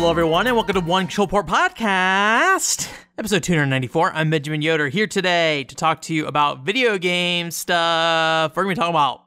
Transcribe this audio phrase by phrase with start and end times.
[0.00, 4.12] Hello, everyone, and welcome to One Chillport Podcast, episode 294.
[4.14, 8.56] I'm Benjamin Yoder here today to talk to you about video game stuff.
[8.56, 9.26] We're going to be talking about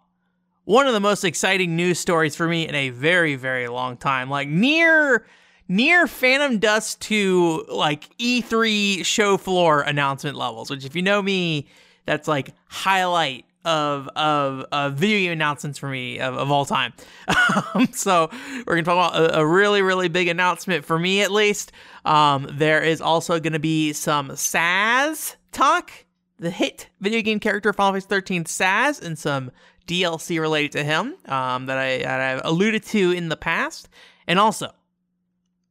[0.66, 4.32] one of the most exciting news stories for me in a very, very long time.
[4.32, 5.28] Like near
[5.68, 11.68] near Phantom Dust to like E3 show floor announcement levels, which if you know me,
[12.08, 16.94] that's like highlight of of, video game announcements for me of, of all time.
[17.74, 18.30] um, so
[18.66, 21.72] we're gonna talk about a, a, really really big announcement for me at least.
[22.06, 25.92] Um, there is also gonna be some Sazh talk,
[26.40, 29.52] the hit video game character Final Fantasy 13 Sazh, and some
[29.88, 33.90] DLC related to him um, that I that I've alluded to in the past,
[34.28, 34.74] and also a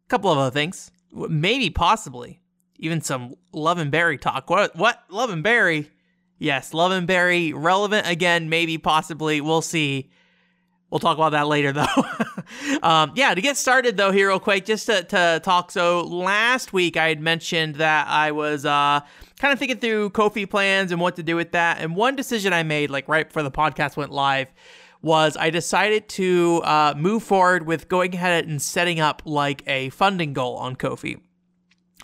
[0.09, 2.43] couple of other things, maybe possibly
[2.83, 4.51] even some Love and Berry talk.
[4.51, 5.91] What what Love and Berry?
[6.43, 9.41] Yes, Love and Berry relevant again, maybe, possibly.
[9.41, 10.11] We'll see.
[10.91, 11.87] We'll talk about that later, though.
[12.83, 15.71] um, yeah, to get started, though, here real quick, just to, to, talk.
[15.71, 19.01] So last week I had mentioned that I was uh,
[19.39, 21.81] kind of thinking through Ko-fi plans and what to do with that.
[21.81, 24.49] And one decision I made, like right before the podcast went live,
[25.01, 29.91] was I decided to uh, move forward with going ahead and setting up like a
[29.91, 31.19] funding goal on Ko-fi.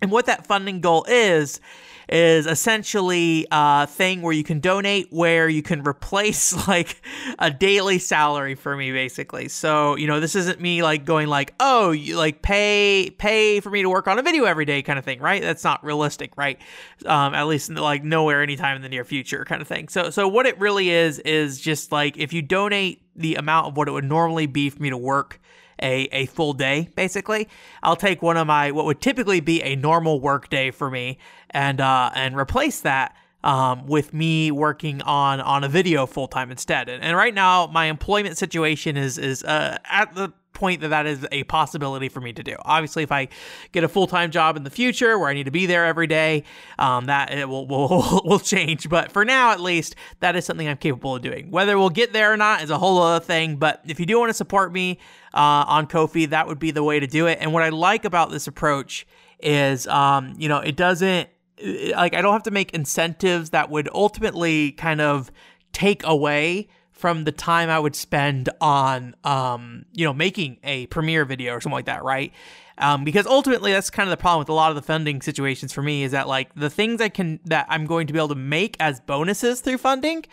[0.01, 1.61] And what that funding goal is
[2.09, 7.03] is essentially a thing where you can donate where you can replace like
[7.39, 9.49] a daily salary for me basically.
[9.49, 13.71] So, you know, this isn't me like going like, "Oh, you like pay pay for
[13.71, 15.43] me to work on a video every day" kind of thing, right?
[15.43, 16.59] That's not realistic, right?
[17.05, 19.89] Um at least like nowhere anytime in the near future kind of thing.
[19.89, 23.77] So so what it really is is just like if you donate the amount of
[23.77, 25.41] what it would normally be for me to work
[25.83, 27.49] a, a full day, basically.
[27.83, 31.19] I'll take one of my, what would typically be a normal work day for me
[31.51, 33.15] and, uh, and replace that
[33.45, 36.89] um, with me working on on a video full time instead.
[36.89, 41.07] And, and, right now, my employment situation is is uh, at the point that that
[41.07, 42.57] is a possibility for me to do.
[42.63, 43.29] Obviously, if I
[43.71, 46.09] get a full time job in the future where I need to be there every
[46.09, 46.45] day,
[46.79, 48.89] um, that it will, will will change.
[48.89, 51.51] But for now, at least, that is something I'm capable of doing.
[51.51, 53.57] Whether we'll get there or not is a whole other thing.
[53.57, 54.99] But if you do want to support me
[55.33, 57.39] uh, on Ko-fi, that would be the way to do it.
[57.41, 59.07] And what I like about this approach
[59.41, 61.29] is, um, you know, it doesn't
[61.65, 65.31] like I don't have to make incentives that would ultimately kind of
[65.73, 71.25] take away from the time I would spend on, um, you know, making a premiere
[71.25, 72.33] video or something like that, right?
[72.79, 75.73] Um, because ultimately that's kind of the problem with a lot of the funding situations
[75.73, 78.29] for me is that like the things I can that I'm going to be able
[78.29, 80.25] to make as bonuses through funding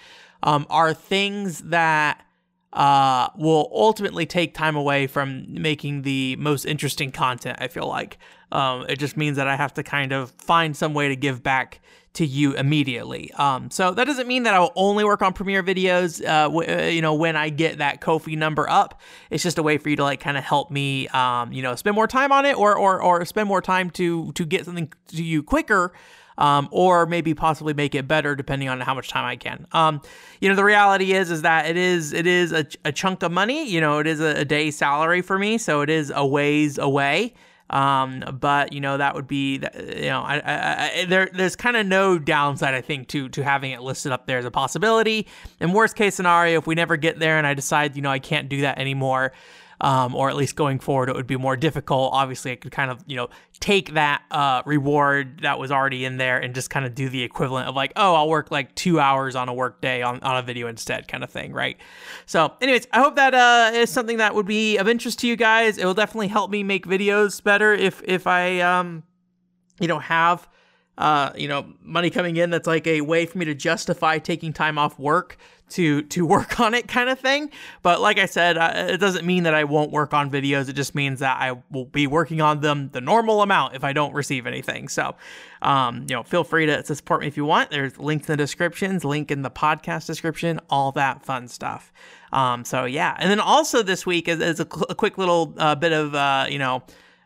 [0.41, 2.25] um, are things that
[2.75, 7.57] uh, will ultimately take time away from making the most interesting content.
[7.61, 8.17] I feel like
[8.51, 11.41] um, it just means that I have to kind of find some way to give
[11.41, 11.79] back
[12.13, 13.31] to you immediately.
[13.33, 16.69] Um, so that doesn't mean that I will only work on Premiere videos, uh, w-
[16.69, 19.01] uh, you know, when I get that Ko-fi number up.
[19.29, 21.75] It's just a way for you to like kind of help me, um, you know,
[21.75, 24.91] spend more time on it or, or, or spend more time to, to get something
[25.07, 25.93] to you quicker.
[26.37, 29.65] Um, or maybe possibly make it better depending on how much time I can.
[29.71, 30.01] Um,
[30.41, 33.31] you know, the reality is is that it is it is a, a chunk of
[33.31, 33.69] money.
[33.69, 36.77] You know, it is a, a day salary for me, so it is a ways
[36.77, 37.33] away.
[37.69, 41.75] Um, but you know that would be you know I, I, I there there's kind
[41.75, 45.27] of no downside I think to to having it listed up there as a possibility.
[45.59, 48.19] In worst case scenario, if we never get there and I decide you know I
[48.19, 49.33] can't do that anymore,
[49.81, 52.13] um, or at least going forward, it would be more difficult.
[52.13, 56.17] Obviously, I could kind of, you know, take that uh, reward that was already in
[56.17, 58.99] there and just kind of do the equivalent of like, oh, I'll work like two
[58.99, 61.77] hours on a work day on, on a video instead, kind of thing, right?
[62.25, 65.35] So, anyways, I hope that uh, is something that would be of interest to you
[65.35, 65.77] guys.
[65.77, 69.03] It will definitely help me make videos better if if I, um,
[69.79, 70.47] you know, have
[70.97, 74.53] uh, you know, money coming in that's like a way for me to justify taking
[74.53, 75.37] time off work
[75.69, 77.49] to to work on it kind of thing.
[77.81, 80.69] But like I said, uh, it doesn't mean that I won't work on videos.
[80.69, 83.93] It just means that I will be working on them the normal amount if I
[83.93, 84.87] don't receive anything.
[84.87, 85.15] So,
[85.61, 87.71] um, you know, feel free to, support me if you want.
[87.71, 91.91] There's links in the descriptions, link in the podcast description, all that fun stuff.
[92.31, 95.53] Um, so yeah, and then also this week is, is a, cl- a, quick little
[95.57, 96.83] uh, bit of uh, you know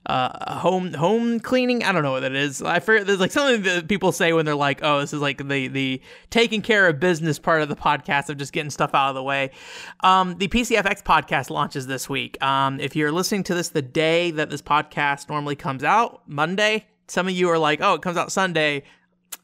[0.10, 1.84] uh, home home cleaning.
[1.84, 2.64] I don't know what that is.
[2.64, 3.06] I forget.
[3.06, 6.02] There's like something that people say when they're like, "Oh, this is like the the
[6.32, 9.22] taking care of business part of the podcast of just getting stuff out of the
[9.22, 9.52] way."
[10.00, 12.42] Um, the PCFX podcast launches this week.
[12.44, 16.88] Um, if you're listening to this the day that this podcast normally comes out, Monday.
[17.08, 18.84] Some of you are like, "Oh, it comes out Sunday."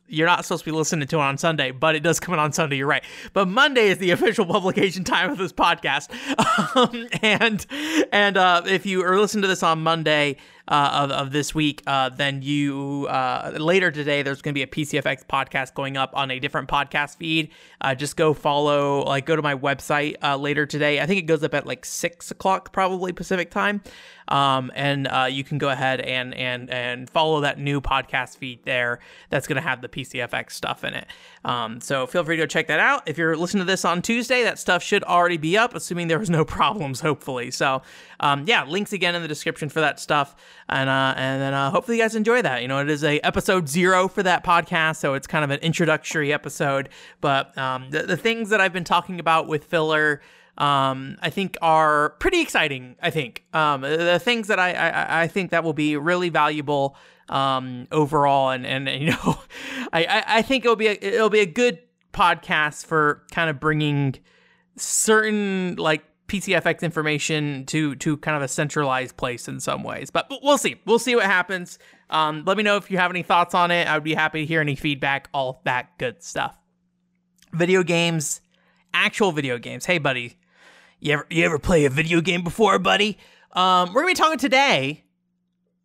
[0.08, 2.40] you're not supposed to be listening to it on Sunday, but it does come out
[2.40, 2.78] on Sunday.
[2.78, 3.04] You're right.
[3.34, 6.10] But Monday is the official publication time of this podcast.
[6.76, 7.66] Um, and
[8.12, 11.84] and uh, if you are listening to this on Monday, uh, of, of this week,
[11.86, 16.12] uh, then you uh, later today there's going to be a PCFX podcast going up
[16.16, 17.52] on a different podcast feed.
[17.82, 21.00] Uh, just go follow, like, go to my website uh, later today.
[21.00, 23.82] I think it goes up at like six o'clock, probably Pacific time,
[24.28, 29.00] um, and you can go ahead and and and follow that new podcast feed there.
[29.30, 31.06] That's going to have the PCFX stuff in it.
[31.44, 33.08] Um, so feel free to check that out.
[33.08, 36.18] If you're listening to this on Tuesday, that stuff should already be up, assuming there
[36.18, 37.02] was no problems.
[37.02, 37.84] Hopefully, so
[38.20, 40.36] um, yeah, links again in the description for that stuff,
[40.70, 42.62] and uh, and then uh, hopefully you guys enjoy that.
[42.62, 45.60] You know, it is a episode zero for that podcast, so it's kind of an
[45.60, 46.90] introductory episode.
[47.22, 50.22] But um, the, the things that I've been talking about with filler
[50.58, 52.96] um, I think are pretty exciting.
[53.02, 56.96] I think um, the things that I, I, I think that will be really valuable
[57.28, 59.40] um, overall, and, and you know,
[59.94, 61.80] I, I think it'll be a, it'll be a good
[62.14, 64.16] podcast for kind of bringing
[64.78, 70.10] certain like PCFX information to to kind of a centralized place in some ways.
[70.10, 70.82] But we'll see.
[70.86, 71.78] We'll see what happens.
[72.10, 73.88] Um, let me know if you have any thoughts on it.
[73.88, 75.30] I would be happy to hear any feedback.
[75.34, 76.58] All that good stuff.
[77.54, 78.42] Video games,
[78.94, 79.86] actual video games.
[79.86, 80.38] Hey, buddy,
[81.00, 83.18] you ever you ever play a video game before, buddy?
[83.52, 85.04] Um, we're gonna be talking today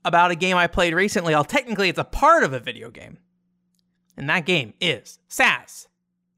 [0.05, 1.35] about a game I played recently.
[1.35, 3.19] Well, technically, it's a part of a video game,
[4.17, 5.87] and that game is Sazh.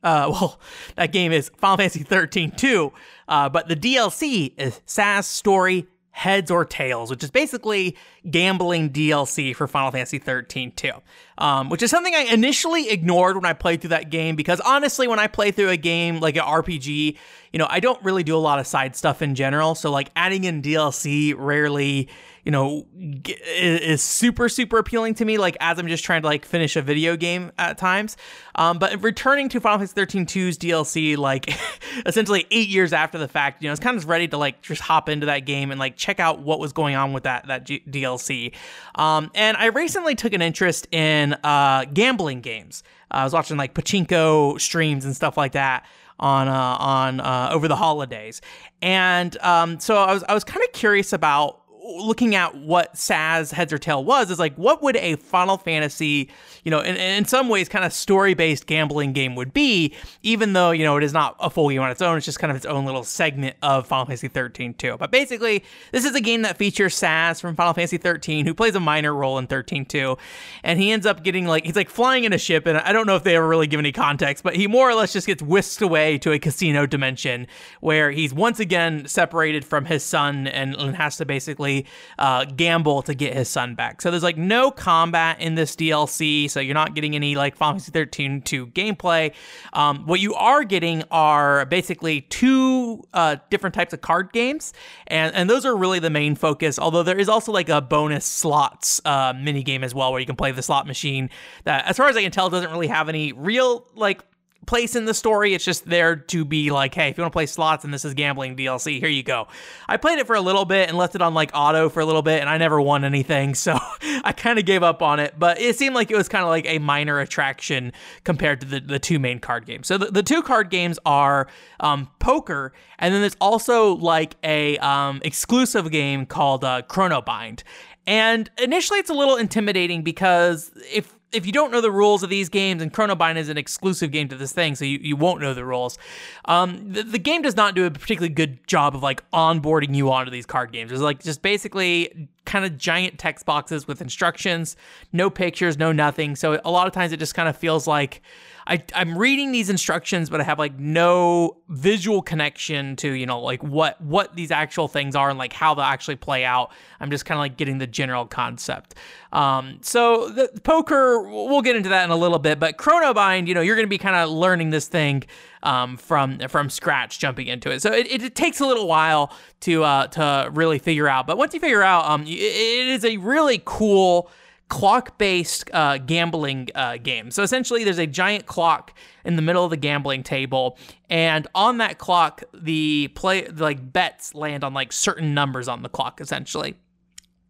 [0.02, 0.60] Uh, well,
[0.96, 2.92] that game is Final Fantasy 13 2,
[3.28, 7.96] uh, but the DLC is Sazh Story Heads or Tails, which is basically
[8.30, 10.90] gambling DLC for Final Fantasy 13 2,
[11.38, 15.08] um, which is something I initially ignored when I played through that game because honestly,
[15.08, 17.16] when I play through a game like an RPG,
[17.52, 19.74] you know, I don't really do a lot of side stuff in general.
[19.74, 22.10] So, like, adding in DLC rarely
[22.44, 22.86] you know,
[23.24, 26.82] is super, super appealing to me, like as I'm just trying to like finish a
[26.82, 28.16] video game at times.
[28.56, 31.54] Um, but returning to Final Fantasy 13 2's DLC, like
[32.06, 34.82] essentially eight years after the fact, you know, it's kind of ready to like just
[34.82, 37.64] hop into that game and like check out what was going on with that, that
[37.64, 38.54] G- DLC.
[38.96, 42.82] Um, and I recently took an interest in uh, gambling games.
[43.12, 45.86] Uh, I was watching like pachinko streams and stuff like that
[46.18, 48.40] on uh, on uh, over the holidays,
[48.80, 53.52] and um, so I was I was kind of curious about looking at what Sazh
[53.52, 56.30] Heads or Tail was, is like, what would a Final Fantasy,
[56.62, 60.52] you know, in, in some ways kind of story based gambling game would be, even
[60.52, 62.16] though, you know, it is not a full game on its own.
[62.16, 64.96] It's just kind of its own little segment of Final Fantasy 13 too.
[64.98, 68.76] But basically, this is a game that features Sazh from Final Fantasy 13, who plays
[68.76, 70.16] a minor role in 13 too.
[70.62, 72.66] And he ends up getting like, he's like flying in a ship.
[72.66, 74.94] And I don't know if they ever really give any context, but he more or
[74.94, 77.48] less just gets whisked away to a casino dimension
[77.80, 81.71] where he's once again separated from his son and, and has to basically
[82.18, 84.02] uh, gamble to get his son back.
[84.02, 87.74] So there's like no combat in this DLC, so you're not getting any like Final
[87.74, 89.32] Fantasy 13 2 gameplay.
[89.72, 94.72] Um, what you are getting are basically two uh, different types of card games,
[95.06, 96.78] and and those are really the main focus.
[96.78, 100.26] Although there is also like a bonus slots uh, mini game as well, where you
[100.26, 101.30] can play the slot machine.
[101.64, 104.22] That, as far as I can tell, doesn't really have any real like
[104.66, 105.54] place in the story.
[105.54, 108.04] It's just there to be like, hey, if you want to play slots and this
[108.04, 109.48] is gambling DLC, here you go.
[109.88, 112.06] I played it for a little bit and left it on like auto for a
[112.06, 113.78] little bit, and I never won anything, so
[114.24, 115.34] I kind of gave up on it.
[115.38, 117.92] But it seemed like it was kind of like a minor attraction
[118.24, 119.86] compared to the, the two main card games.
[119.86, 121.48] So the, the two card games are
[121.80, 127.62] um, poker, and then there's also like a um, exclusive game called uh, Chronobind.
[128.06, 132.30] And initially, it's a little intimidating because if if you don't know the rules of
[132.30, 135.40] these games, and Chronobind is an exclusive game to this thing, so you, you won't
[135.40, 135.98] know the rules.
[136.44, 140.10] Um, the, the game does not do a particularly good job of like onboarding you
[140.10, 140.92] onto these card games.
[140.92, 144.76] It's like just basically kind of giant text boxes with instructions,
[145.12, 146.36] no pictures, no nothing.
[146.36, 148.22] So a lot of times it just kind of feels like
[148.66, 153.40] I, I'm reading these instructions, but I have like no visual connection to, you know,
[153.40, 156.70] like what, what these actual things are and like how they'll actually play out.
[157.00, 158.94] I'm just kind of like getting the general concept.
[159.32, 163.54] Um, so the poker, we'll get into that in a little bit, but Chronobind, you
[163.54, 165.24] know, you're going to be kind of learning this thing
[165.62, 167.82] um, from from scratch, jumping into it.
[167.82, 171.26] So it, it, it takes a little while to uh, to really figure out.
[171.26, 174.30] But once you figure out, um, it, is a really cool
[174.68, 177.30] clock based uh, gambling uh, game.
[177.30, 180.78] So essentially, there's a giant clock in the middle of the gambling table,
[181.10, 185.88] and on that clock, the play like bets land on like certain numbers on the
[185.88, 186.76] clock, essentially.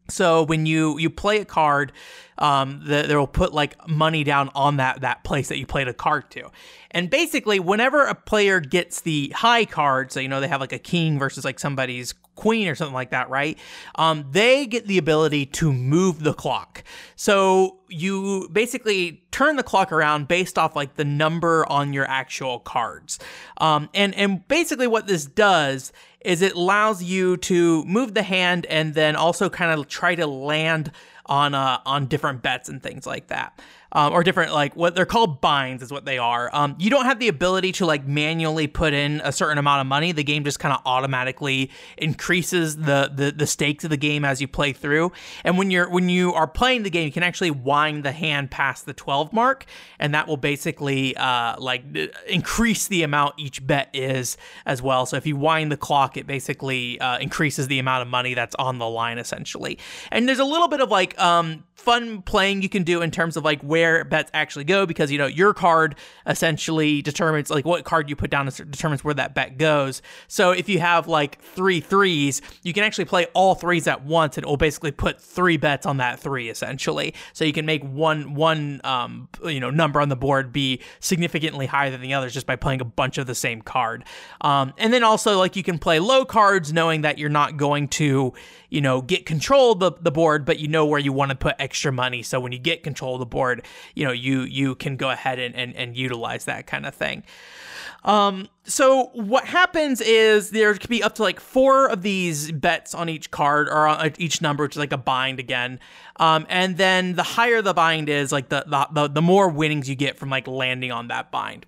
[0.09, 1.93] So when you you play a card,
[2.39, 5.95] um, the, they'll put like money down on that that place that you played a
[5.95, 6.51] card to,
[6.91, 10.73] and basically whenever a player gets the high card, so you know they have like
[10.73, 13.59] a king versus like somebody's queen or something like that, right?
[13.97, 16.83] Um, they get the ability to move the clock.
[17.17, 22.61] So you basically turn the clock around based off like the number on your actual
[22.61, 23.19] cards.
[23.59, 28.67] Um, and and basically what this does is it allows you to move the hand
[28.67, 30.93] and then also kind of try to land
[31.27, 33.59] on uh, on different bets and things like that
[33.93, 36.51] um, or different like what they're called binds is what they are.
[36.53, 39.87] Um, you don't have the ability to like manually put in a certain amount of
[39.87, 40.13] money.
[40.13, 44.41] The game just kind of automatically increases the, the the stakes of the game as
[44.41, 45.13] you play through.
[45.45, 48.51] And when you're when you are playing the game, you can actually wind the hand
[48.51, 49.67] past the 12 mark,
[49.99, 51.85] and that will basically uh, like
[52.27, 55.07] increase the amount each bet is as well.
[55.07, 58.55] So if you wind the clock, it basically uh, increases the amount of money that's
[58.55, 59.79] on the line essentially.
[60.11, 63.37] And there's a little bit of like um, fun playing you can do in terms
[63.37, 65.97] of like where bets actually go because you know your card
[66.29, 70.01] essentially determines like what card you put down determines where that bet goes.
[70.29, 74.37] So if you have like three threes, you can actually play all threes at once
[74.37, 77.15] and it will basically put three bets on that three essentially.
[77.33, 81.67] So you can make one one um you know number on the board be significantly
[81.67, 84.05] higher than the others just by playing a bunch of the same card.
[84.41, 87.89] Um, and then also like you can play low cards knowing that you're not going
[87.89, 88.35] to
[88.73, 91.37] you know, get control of the, the board, but you know where you want to
[91.37, 92.23] put extra money.
[92.23, 93.65] So when you get control of the board,
[93.95, 97.23] you know, you you can go ahead and, and, and utilize that kind of thing.
[98.05, 102.95] Um, so what happens is there could be up to like four of these bets
[102.95, 105.81] on each card or on each number, which is like a bind again.
[106.17, 109.95] Um, and then the higher the bind is, like the, the the more winnings you
[109.95, 111.65] get from like landing on that bind.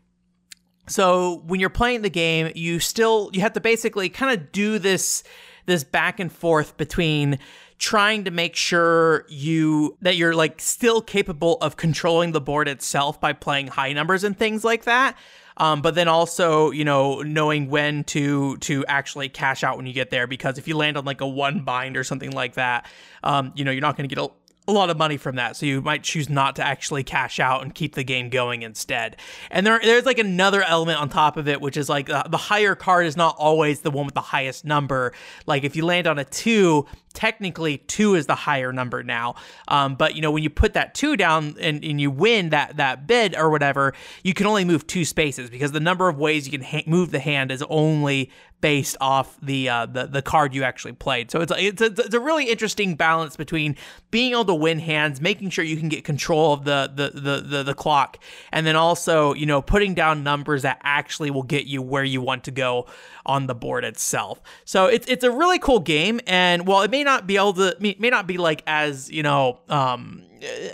[0.87, 4.79] So when you're playing the game, you still you have to basically kind of do
[4.79, 5.25] this
[5.67, 7.39] this back and forth between
[7.85, 13.21] trying to make sure you that you're like still capable of controlling the board itself
[13.21, 15.15] by playing high numbers and things like that
[15.59, 19.93] um, but then also you know knowing when to to actually cash out when you
[19.93, 22.87] get there because if you land on like a one bind or something like that
[23.23, 24.31] um, you know you're not going to get a
[24.67, 25.57] a lot of money from that.
[25.57, 29.17] So you might choose not to actually cash out and keep the game going instead.
[29.51, 32.39] And there, there's like another element on top of it, which is like uh, the
[32.39, 35.13] higher card is not always the one with the highest number.
[35.47, 39.37] Like if you land on a two, technically two is the higher number now.
[39.69, 42.77] Um, but you know, when you put that two down and, and you win that
[42.77, 46.47] that bid or whatever, you can only move two spaces because the number of ways
[46.47, 48.31] you can ha- move the hand is only
[48.65, 51.31] based off the uh, the the card you actually played.
[51.31, 53.77] So it's it's a, it's a really interesting balance between
[54.11, 57.41] being able to win hands, making sure you can get control of the the the
[57.43, 58.19] the, the clock,
[58.53, 62.23] and then also you know putting down numbers that actually will get you where you
[62.23, 62.87] want to go
[63.27, 64.41] on the board itself.
[64.65, 67.77] So it's it's a really cool game, and while it may not be able to
[67.79, 70.23] may, may not be like as you know um,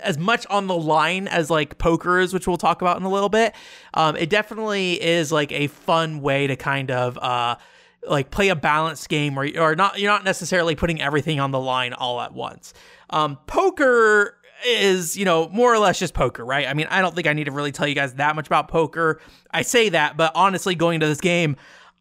[0.01, 3.09] as much on the line as like poker is, which we'll talk about in a
[3.09, 3.53] little bit.
[3.93, 7.57] Um, it definitely is like a fun way to kind of uh,
[8.07, 11.59] like play a balanced game where or not you're not necessarily putting everything on the
[11.59, 12.73] line all at once.
[13.09, 16.67] Um, poker is, you know, more or less just poker, right?
[16.67, 18.67] I mean, I don't think I need to really tell you guys that much about
[18.67, 19.19] poker.
[19.51, 21.55] I say that, but honestly, going to this game,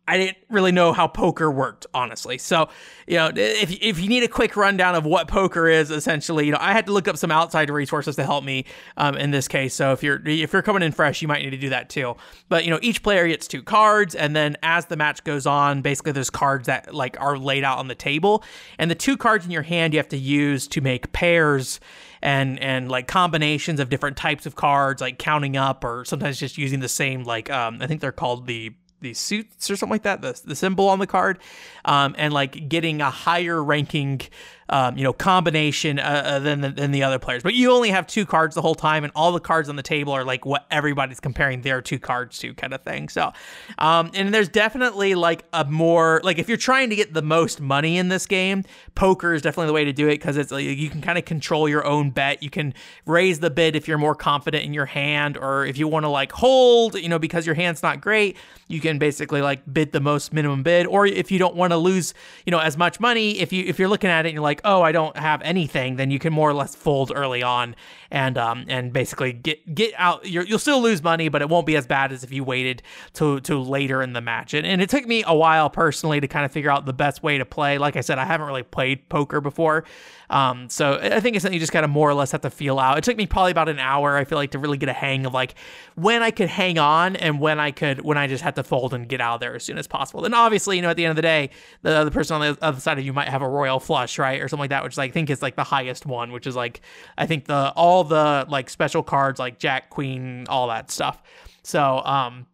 [0.09, 2.37] I didn't really know how poker worked, honestly.
[2.37, 2.69] So,
[3.07, 6.53] you know, if, if you need a quick rundown of what poker is, essentially, you
[6.53, 8.65] know, I had to look up some outside resources to help me
[8.97, 9.73] um, in this case.
[9.73, 12.17] So if you're if you're coming in fresh, you might need to do that too.
[12.49, 15.81] But you know, each player gets two cards, and then as the match goes on,
[15.81, 18.43] basically there's cards that like are laid out on the table,
[18.79, 21.79] and the two cards in your hand you have to use to make pairs
[22.21, 26.59] and and like combinations of different types of cards, like counting up, or sometimes just
[26.59, 30.03] using the same like um, I think they're called the these suits or something like
[30.03, 31.39] that, the, the symbol on the card,
[31.85, 34.21] um, and like getting a higher ranking
[34.71, 37.43] um, you know, combination uh, uh, than, the, than the other players.
[37.43, 39.83] But you only have two cards the whole time, and all the cards on the
[39.83, 43.09] table are like what everybody's comparing their two cards to, kind of thing.
[43.09, 43.33] So,
[43.79, 47.61] um, and there's definitely like a more like if you're trying to get the most
[47.61, 50.65] money in this game, poker is definitely the way to do it because it's like
[50.65, 52.43] you can kind of control your own bet.
[52.43, 52.73] You can
[53.07, 56.09] raise the bid if you're more confident in your hand, or if you want to
[56.09, 58.37] like hold, you know, because your hand's not great,
[58.69, 60.87] you can basically like bid the most minimum bid.
[60.87, 62.15] Or if you don't want to lose,
[62.47, 64.60] you know, as much money, if you if you're looking at it and you're like
[64.65, 67.75] like, oh, I don't have anything, then you can more or less fold early on
[68.11, 70.27] and um and basically get get out.
[70.27, 72.83] you will still lose money, but it won't be as bad as if you waited
[73.15, 74.55] to to later in the match.
[74.55, 77.23] And, and it took me a while personally to kind of figure out the best
[77.23, 77.79] way to play.
[77.79, 79.85] Like I said, I haven't really played poker before,
[80.31, 82.51] um, so I think it's something you just kind of more or less have to
[82.51, 82.97] feel out.
[82.99, 84.17] It took me probably about an hour.
[84.17, 85.57] I feel like to really get a hang of like
[85.97, 88.95] when I could hang on and when I could when I just had to fold
[88.95, 90.25] and get out of there as soon as possible.
[90.25, 91.51] And obviously, you know, at the end of the day,
[91.83, 94.41] the other person on the other side of you might have a royal flush, right,
[94.41, 96.81] or something like that, which I think is like the highest one, which is like
[97.19, 101.23] I think the all the like special cards like Jack, Queen, all that stuff.
[101.63, 102.47] So um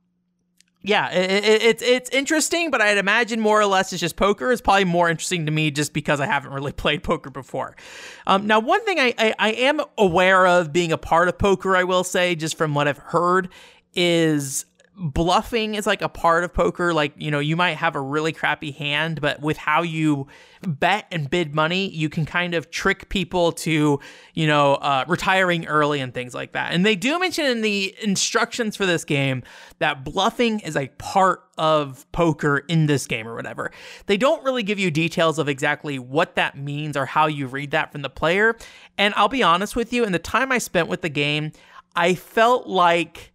[0.87, 4.53] yeah, it, it, it's it's interesting, but I'd imagine more or less it's just poker
[4.53, 7.77] is probably more interesting to me just because I haven't really played poker before.
[8.27, 11.77] Um, now, one thing I, I, I am aware of being a part of poker,
[11.77, 13.49] I will say, just from what I've heard,
[13.95, 14.65] is
[14.99, 16.95] bluffing is like a part of poker.
[16.95, 20.27] Like, you know, you might have a really crappy hand, but with how you
[20.67, 24.01] bet and bid money, you can kind of trick people to,
[24.33, 26.73] you know, uh, retiring early and things like that.
[26.73, 29.43] And they do mention in the instructions for this game
[29.81, 33.71] that bluffing is a part of poker in this game or whatever.
[34.07, 37.71] They don't really give you details of exactly what that means or how you read
[37.73, 38.57] that from the player.
[38.97, 41.53] And I'll be honest with you, in the time I spent with the game,
[41.95, 43.33] I felt like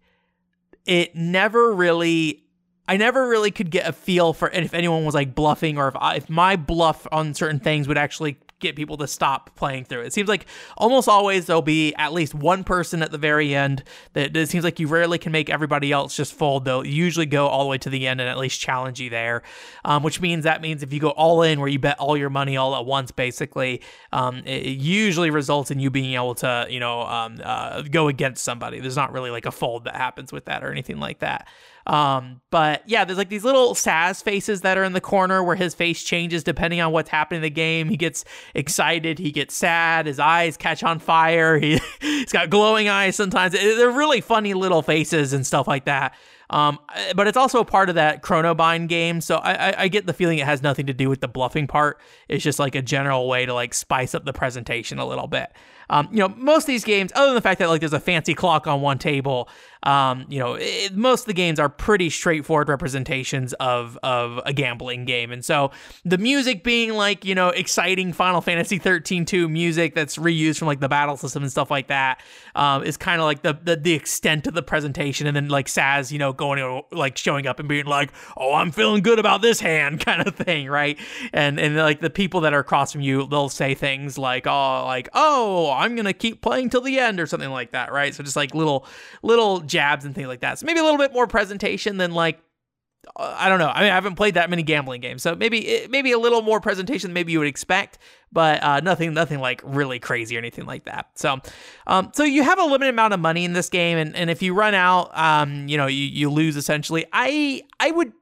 [0.86, 2.42] it never really
[2.88, 5.96] I never really could get a feel for if anyone was like bluffing or if
[5.96, 10.02] I, if my bluff on certain things would actually get people to stop playing through.
[10.02, 13.84] It seems like almost always there'll be at least one person at the very end
[14.14, 16.64] that it seems like you rarely can make everybody else just fold.
[16.64, 19.42] They'll usually go all the way to the end and at least challenge you there,
[19.84, 22.30] um, which means that means if you go all in where you bet all your
[22.30, 26.80] money all at once, basically, um, it, usually results in you being able to, you
[26.80, 28.80] know, um, uh, go against somebody.
[28.80, 31.48] There's not really like a fold that happens with that or anything like that.
[31.86, 35.56] Um, but yeah, there's like these little Sazh faces that are in the corner where
[35.56, 37.88] his face changes depending on what's happening in the game.
[37.88, 38.24] He gets
[38.54, 43.52] excited, he gets sad, his eyes catch on fire, he, he's got glowing eyes sometimes.
[43.52, 46.14] They're really funny little faces and stuff like that.
[46.52, 46.78] Um,
[47.16, 50.12] but it's also a part of that Chronobind game, so I, I, I, get the
[50.12, 51.98] feeling it has nothing to do with the bluffing part.
[52.28, 55.50] It's just like a general way to like spice up the presentation a little bit.
[55.88, 58.00] Um, you know, most of these games, other than the fact that like there's a
[58.00, 59.48] fancy clock on one table,
[59.84, 64.52] um, you know, it, most of the games are pretty straightforward representations of of a
[64.52, 65.72] gambling game, and so
[66.04, 70.68] the music being like you know exciting Final Fantasy 13 2 music that's reused from
[70.68, 72.20] like the battle system and stuff like that
[72.54, 75.66] um, is kind of like the, the the extent of the presentation, and then like
[75.66, 79.42] Sazh, you know, going like showing up and being like, oh, I'm feeling good about
[79.42, 80.98] this hand, kind of thing, right?
[81.32, 84.84] And and like the people that are across from you, they'll say things like, oh,
[84.84, 88.14] like oh, I'm gonna keep playing till the end or something like that, right?
[88.14, 88.86] So just like little
[89.22, 90.58] little jabs and things like that.
[90.58, 92.40] So maybe a little bit more presentation than like
[93.16, 93.68] I don't know.
[93.68, 96.60] I mean, I haven't played that many gambling games, so maybe maybe a little more
[96.60, 97.98] presentation than maybe you would expect,
[98.30, 101.10] but uh, nothing nothing like really crazy or anything like that.
[101.14, 101.40] So,
[101.88, 104.40] um, so you have a limited amount of money in this game, and, and if
[104.40, 107.04] you run out, um, you know, you, you lose essentially.
[107.12, 108.12] I I would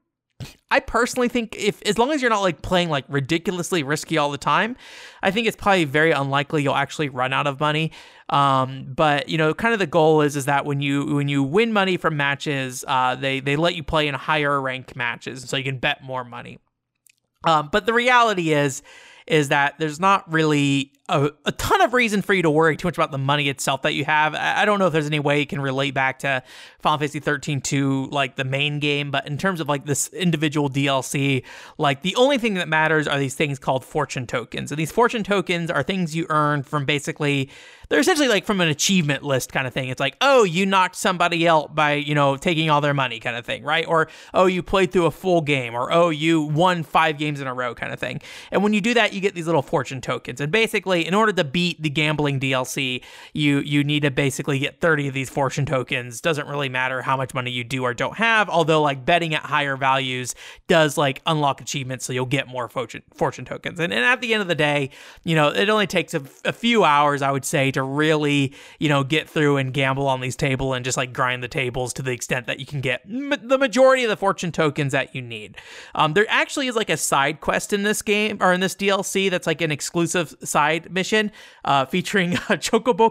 [0.70, 4.30] I personally think if as long as you're not like playing like ridiculously risky all
[4.30, 4.76] the time,
[5.22, 7.90] I think it's probably very unlikely you'll actually run out of money.
[8.28, 11.42] Um, but you know, kind of the goal is is that when you when you
[11.42, 15.56] win money from matches, uh, they they let you play in higher rank matches, so
[15.56, 16.58] you can bet more money.
[17.44, 18.82] Um, but the reality is
[19.26, 22.86] is that there's not really a, a, ton of reason for you to worry too
[22.86, 24.34] much about the money itself that you have.
[24.34, 26.42] I, I don't know if there's any way you can relate back to
[26.80, 30.70] Final Fantasy 13 to like the main game, but in terms of like this individual
[30.70, 31.42] DLC,
[31.78, 34.70] like the only thing that matters are these things called fortune tokens.
[34.70, 37.50] And these fortune tokens are things you earn from basically
[37.90, 39.88] they're essentially like from an achievement list kind of thing.
[39.88, 43.36] It's like, oh, you knocked somebody out by, you know, taking all their money kind
[43.36, 43.84] of thing, right?
[43.86, 47.48] Or, oh, you played through a full game, or oh, you won five games in
[47.48, 48.22] a row kind of thing.
[48.52, 50.40] And when you do that, you get these little fortune tokens.
[50.40, 54.80] And basically, in order to beat the gambling DLC, you you need to basically get
[54.80, 56.20] 30 of these fortune tokens.
[56.20, 59.42] Doesn't really matter how much money you do or don't have, although like betting at
[59.42, 60.34] higher values
[60.68, 63.80] does like unlock achievements, so you'll get more fortune fortune tokens.
[63.80, 64.90] And, and at the end of the day,
[65.24, 68.88] you know, it only takes a, a few hours, I would say, to really, you
[68.88, 72.02] know, get through and gamble on these table and just like grind the tables to
[72.02, 75.56] the extent that you can get the majority of the fortune tokens that you need.
[75.94, 79.30] Um, there actually is like a side quest in this game or in this DLC
[79.30, 81.32] that's like an exclusive side mission
[81.64, 83.10] uh, featuring uh, Chocobo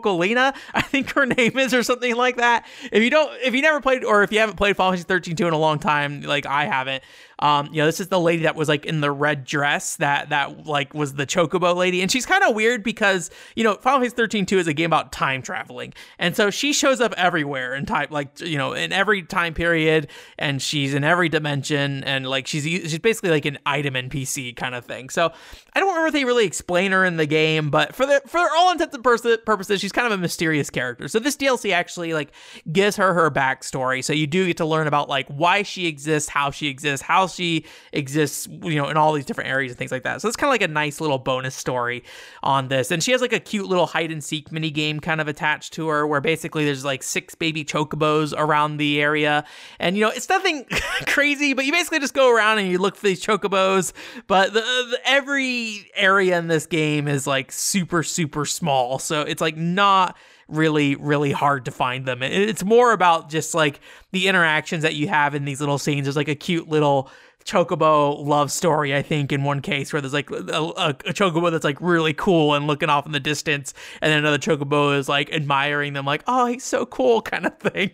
[0.73, 2.65] I think her name is or something like that.
[2.91, 5.35] If you don't, if you never played or if you haven't played Final Fantasy 13
[5.35, 7.03] 2 in a long time, like I haven't,
[7.39, 10.29] um, you know, this is the lady that was like in the red dress that
[10.29, 13.99] that like was the Chocobo lady, and she's kind of weird because you know Final
[13.99, 17.75] Fantasy 13 2 is a game about time traveling, and so she shows up everywhere
[17.75, 22.27] in time, like you know, in every time period, and she's in every dimension, and
[22.27, 25.09] like she's she's basically like an item NPC kind of thing.
[25.09, 25.31] So
[25.73, 28.39] I don't remember if they really explain her in the game, but for the for
[28.39, 31.07] all intents and purposes, she's kind of a mysterious character.
[31.07, 32.33] So this DLC actually like
[32.69, 36.27] gives her her backstory, so you do get to learn about like why she exists,
[36.27, 39.91] how she exists, how she exists, you know, in all these different areas and things
[39.91, 40.21] like that.
[40.21, 42.03] So it's kind of like a nice little bonus story
[42.43, 42.91] on this.
[42.91, 45.73] And she has like a cute little hide and seek mini game kind of attached
[45.73, 49.45] to her where basically there's like six baby chocobos around the area.
[49.79, 50.65] And you know, it's nothing
[51.07, 53.93] crazy, but you basically just go around and you look for these chocobos,
[54.27, 58.99] but the, the every area in this game is like super super small.
[58.99, 60.17] So it's like not
[60.49, 62.21] really, really hard to find them.
[62.23, 63.79] It's more about just like
[64.11, 66.05] the interactions that you have in these little scenes.
[66.05, 67.09] There's like a cute little
[67.49, 71.49] chocobo love story, I think, in one case where there's like a, a, a, chocobo
[71.49, 75.09] that's like really cool and looking off in the distance, and then another chocobo is
[75.09, 77.91] like admiring them, like, oh, he's so cool, kind of thing.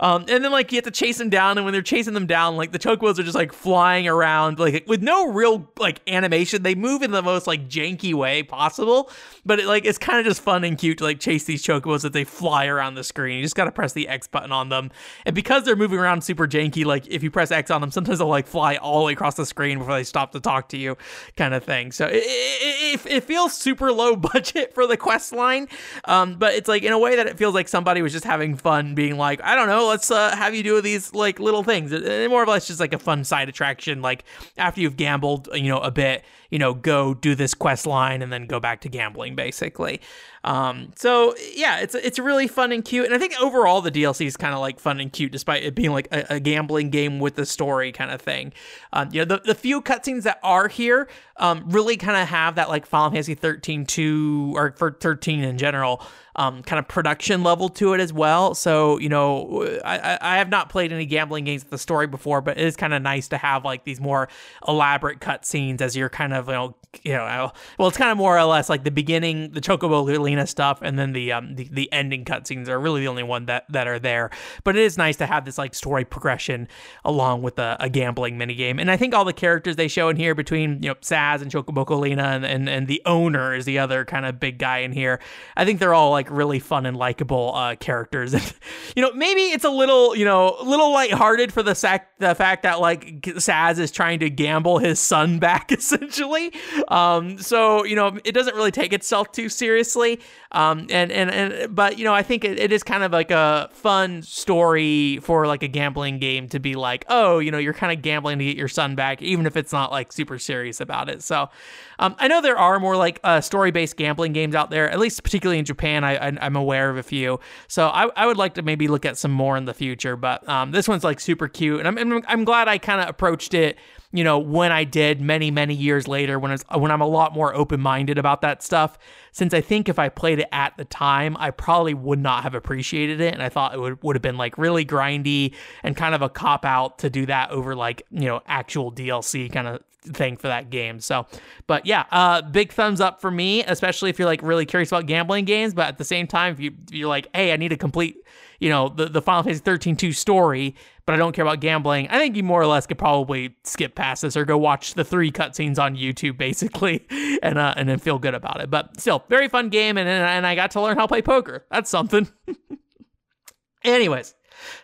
[0.00, 2.26] Um, and then like you have to chase them down, and when they're chasing them
[2.26, 6.62] down, like the chocobos are just like flying around, like with no real like animation.
[6.62, 9.10] They move in the most like janky way possible,
[9.44, 12.02] but it, like it's kind of just fun and cute to like chase these chocobos
[12.02, 13.36] that they fly around the screen.
[13.36, 14.90] You just got to press the X button on them,
[15.26, 18.18] and because they're moving around super janky, like if you press X on them, sometimes
[18.18, 20.76] they'll like fly all the way across the screen before they stop to talk to
[20.76, 20.96] you,
[21.36, 21.92] kind of thing.
[21.92, 25.68] So it, it, it feels super low budget for the quest line,
[26.04, 28.56] um, but it's like in a way that it feels like somebody was just having
[28.56, 31.92] fun, being like, I don't know, let's uh, have you do these like little things.
[31.92, 34.02] It, more or less just like a fun side attraction.
[34.02, 34.24] Like
[34.56, 38.32] after you've gambled, you know, a bit, you know, go do this quest line and
[38.32, 40.00] then go back to gambling, basically.
[40.44, 44.26] Um, so yeah, it's it's really fun and cute, and I think overall the DLC
[44.26, 47.18] is kind of like fun and cute, despite it being like a, a gambling game
[47.18, 48.52] with the story kind of thing.
[48.92, 52.56] Um, you know, the, the few cutscenes that are here um, really kind of have
[52.56, 56.04] that like Final Fantasy 13 2 or for 13 in general
[56.36, 58.54] um, kind of production level to it as well.
[58.54, 62.40] So, you know, I, I have not played any gambling games with the story before,
[62.40, 64.28] but it is kind of nice to have like these more
[64.66, 68.38] elaborate cutscenes as you're kind of, you know, you know, well, it's kind of more
[68.38, 71.92] or less like the beginning, the Chocobo Lina stuff, and then the um the, the
[71.92, 74.30] ending cutscenes are really the only one that that are there.
[74.62, 76.68] But it is nice to have this like story progression
[77.04, 78.78] along with a, a gambling mini game.
[78.78, 81.50] And I think all the characters they show in here between you know Sazh and
[81.50, 84.92] Chocobo Lina and, and and the owner is the other kind of big guy in
[84.92, 85.20] here.
[85.56, 88.34] I think they're all like like really fun and likable uh, characters.
[88.44, 88.54] And
[88.96, 92.34] you know, maybe it's a little you know a little lighthearted for the sac- the
[92.34, 96.52] fact that like Sazh is trying to gamble his son back essentially.
[96.88, 100.20] Um, so you know, it doesn't really take itself too seriously.
[100.54, 103.32] Um, and and and but you know, I think it, it is kind of like
[103.32, 107.74] a fun story for like a gambling game to be like, oh, you know, you're
[107.74, 110.80] kind of gambling to get your son back, even if it's not like super serious
[110.80, 111.24] about it.
[111.24, 111.50] So
[111.98, 115.00] um, I know there are more like uh, story based gambling games out there, at
[115.00, 116.04] least particularly in Japan.
[116.04, 119.04] I, I am aware of a few, so I, I would like to maybe look
[119.04, 120.14] at some more in the future.
[120.14, 123.08] But um, this one's like super cute, and I'm I'm, I'm glad I kind of
[123.08, 123.76] approached it
[124.14, 127.34] you know, when I did many, many years later, when it's when I'm a lot
[127.34, 128.96] more open minded about that stuff.
[129.34, 132.54] Since I think if I played it at the time, I probably would not have
[132.54, 136.14] appreciated it, and I thought it would would have been like really grindy and kind
[136.14, 139.82] of a cop out to do that over like you know actual DLC kind of
[140.04, 141.00] thing for that game.
[141.00, 141.26] So,
[141.66, 145.06] but yeah, uh, big thumbs up for me, especially if you're like really curious about
[145.06, 145.74] gambling games.
[145.74, 148.16] But at the same time, if you you're like, hey, I need a complete,
[148.60, 150.74] you know, the the Final Fantasy 13 2 story,
[151.06, 152.08] but I don't care about gambling.
[152.08, 155.04] I think you more or less could probably skip past this or go watch the
[155.04, 157.06] three cutscenes on YouTube, basically,
[157.42, 158.70] and uh, and then feel good about it.
[158.70, 161.64] But still, very fun game, and and I got to learn how to play poker.
[161.70, 162.28] That's something.
[163.84, 164.34] Anyways,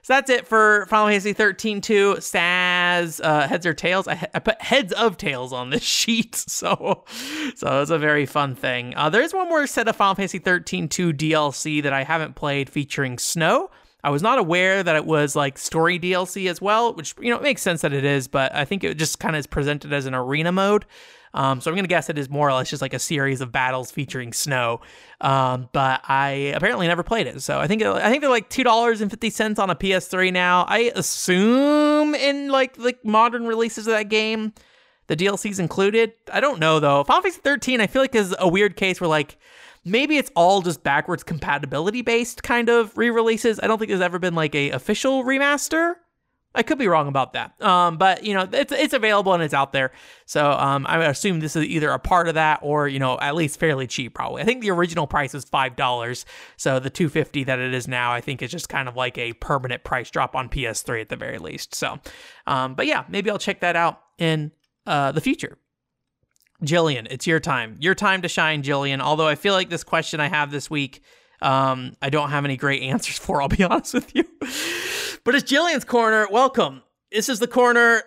[0.02, 2.14] so that's it for Final Fantasy 13 2.
[2.16, 4.08] Sazh, uh, heads or tails.
[4.08, 6.34] I, I, put heads of tails on this sheet.
[6.34, 7.04] So,
[7.54, 8.94] so it's a very fun thing.
[8.96, 12.70] Uh, there's one more set of Final Fantasy 13 2 DLC that I haven't played
[12.70, 13.70] featuring Snow.
[14.02, 17.36] I was not aware that it was like story DLC as well, which, you know,
[17.36, 19.92] it makes sense that it is, but I think it just kind of is presented
[19.92, 20.86] as an arena mode.
[21.32, 23.52] Um, so I'm gonna guess it is more or less just like a series of
[23.52, 24.80] battles featuring snow.
[25.20, 28.64] Um, but I apparently never played it, so I think I think they're like two
[28.64, 30.64] dollars and fifty cents on a PS3 now.
[30.68, 34.52] I assume in like like modern releases of that game,
[35.06, 36.12] the DLC's included.
[36.32, 37.04] I don't know though.
[37.04, 39.38] Final Fantasy 13, I feel like is a weird case where like
[39.84, 43.60] maybe it's all just backwards compatibility based kind of re-releases.
[43.60, 45.94] I don't think there's ever been like a official remaster.
[46.52, 47.60] I could be wrong about that.
[47.62, 49.92] Um, but you know, it's it's available and it's out there.
[50.26, 53.36] So um, I assume this is either a part of that or you know at
[53.36, 54.14] least fairly cheap.
[54.14, 54.42] Probably.
[54.42, 56.26] I think the original price was five dollars.
[56.56, 59.16] So the two fifty that it is now, I think is just kind of like
[59.16, 61.74] a permanent price drop on PS3 at the very least.
[61.74, 62.00] So,
[62.48, 64.50] um, but yeah, maybe I'll check that out in
[64.86, 65.56] uh, the future.
[66.64, 67.76] Jillian, it's your time.
[67.80, 69.00] Your time to shine, Jillian.
[69.00, 71.02] Although I feel like this question I have this week,
[71.42, 73.42] um, I don't have any great answers for.
[73.42, 74.24] I'll be honest with you.
[75.24, 76.28] But it's Jillian's corner.
[76.30, 76.82] Welcome.
[77.10, 78.02] This is the corner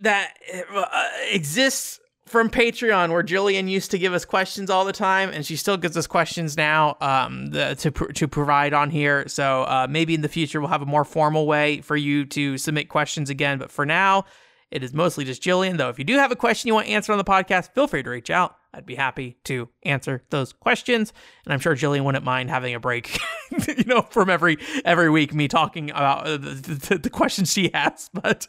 [0.00, 0.34] that
[0.74, 5.46] uh, exists from Patreon, where Jillian used to give us questions all the time, and
[5.46, 9.28] she still gives us questions now um, the, to pr- to provide on here.
[9.28, 12.58] So uh, maybe in the future we'll have a more formal way for you to
[12.58, 13.58] submit questions again.
[13.58, 14.24] But for now,
[14.70, 15.78] it is mostly just Jillian.
[15.78, 18.02] Though, if you do have a question you want answered on the podcast, feel free
[18.02, 18.56] to reach out.
[18.76, 21.14] I'd be happy to answer those questions,
[21.46, 23.18] and I'm sure Jillian wouldn't mind having a break,
[23.66, 26.50] you know, from every every week me talking about uh, the,
[26.88, 28.10] the, the, questions she has.
[28.26, 28.48] But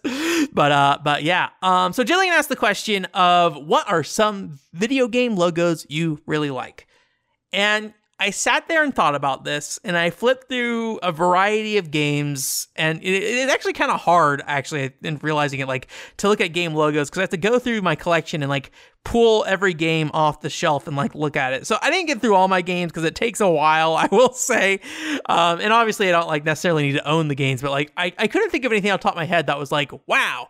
[0.51, 1.49] but uh but yeah.
[1.61, 1.93] Um.
[1.93, 6.87] So Jillian asked the question of what are some video game logos you really like,
[7.53, 11.91] and I sat there and thought about this, and I flipped through a variety of
[11.91, 16.41] games, and it, it's actually kind of hard, actually, in realizing it, like to look
[16.41, 18.71] at game logos because I have to go through my collection and like
[19.03, 21.67] pull every game off the shelf and like look at it.
[21.67, 24.33] So I didn't get through all my games because it takes a while, I will
[24.33, 24.79] say.
[25.27, 28.13] Um, and obviously, I don't like necessarily need to own the games, but like I,
[28.17, 30.49] I couldn't think of anything off top of my head that was like, wow,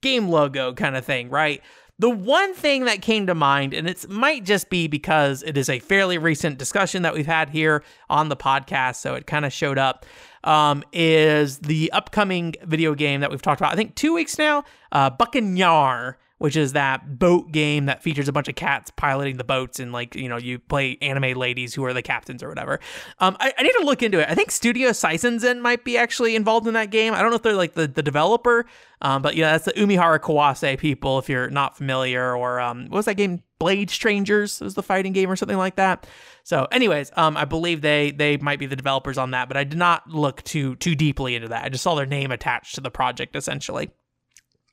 [0.00, 1.60] game logo kind of thing, right?
[1.98, 5.68] The one thing that came to mind, and it might just be because it is
[5.68, 9.52] a fairly recent discussion that we've had here on the podcast, so it kind of
[9.52, 10.04] showed up,
[10.42, 14.64] um, is the upcoming video game that we've talked about, I think two weeks now,
[14.90, 19.44] uh, Buccanyar which is that boat game that features a bunch of cats piloting the
[19.44, 22.80] boats and like you know you play anime ladies who are the captains or whatever.
[23.20, 24.28] Um, I, I, need to look into it.
[24.28, 27.14] I think Studio Saizensen might be actually involved in that game.
[27.14, 28.66] I don't know if they're like the, the developer,
[29.00, 31.18] um, but yeah, that's the Umihara Kawase people.
[31.18, 33.42] If you're not familiar, or um, what was that game?
[33.60, 36.06] Blade Strangers was the fighting game or something like that.
[36.42, 39.64] So, anyways, um, I believe they they might be the developers on that, but I
[39.64, 41.64] did not look too too deeply into that.
[41.64, 43.90] I just saw their name attached to the project essentially.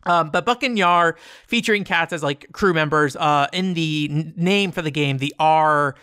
[0.03, 1.15] Um, but Buccanyar
[1.47, 3.15] featuring cats as like crew members.
[3.15, 5.95] Uh, in the n- name for the game, the R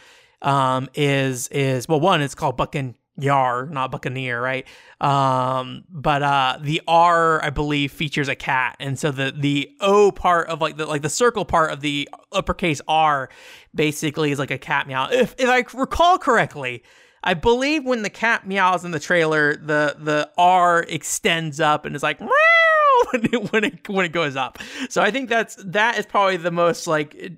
[0.43, 4.67] um, is is well, one it's called Buccanyar, not Buccaneer, right?
[5.01, 10.13] Um, but uh, the R I believe features a cat, and so the the O
[10.13, 13.29] part of like the like the circle part of the uppercase R
[13.75, 15.09] basically is like a cat meow.
[15.11, 16.83] If if I recall correctly.
[17.23, 21.97] I believe when the cat meows in the trailer, the the R extends up and
[21.97, 22.29] is like meow
[23.11, 24.59] when it, when it when it goes up.
[24.89, 27.37] So I think that's that is probably the most like d-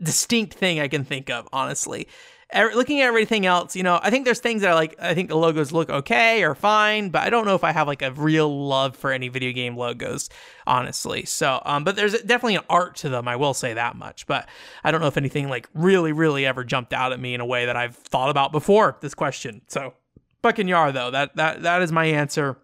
[0.00, 2.08] distinct thing I can think of, honestly.
[2.54, 4.94] Looking at everything else, you know, I think there's things that I like.
[5.00, 7.88] I think the logos look okay or fine, but I don't know if I have
[7.88, 10.30] like a real love for any video game logos,
[10.64, 11.24] honestly.
[11.24, 13.26] So, um, but there's definitely an art to them.
[13.26, 14.28] I will say that much.
[14.28, 14.48] But
[14.84, 17.46] I don't know if anything like really, really ever jumped out at me in a
[17.46, 19.62] way that I've thought about before this question.
[19.66, 19.94] So,
[20.44, 22.58] Buccanyar though, that that that is my answer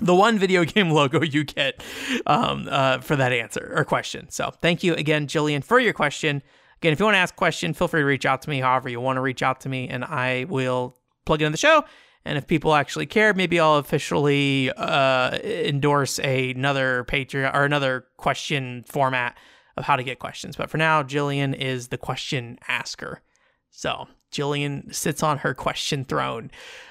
[0.00, 1.82] the one video game logo you get
[2.26, 4.28] um, uh, for that answer or question.
[4.30, 6.42] So thank you again, Jillian, for your question.
[6.78, 8.60] Again, if you want to ask a question, feel free to reach out to me
[8.60, 11.58] however you want to reach out to me, and I will plug it in the
[11.58, 11.84] show.
[12.24, 18.06] And if people actually care, maybe I'll officially uh, endorse a, another Patreon or another
[18.16, 19.36] question format
[19.76, 20.56] of how to get questions.
[20.56, 23.22] But for now, Jillian is the question asker.
[23.70, 26.50] So Jillian sits on her question throne.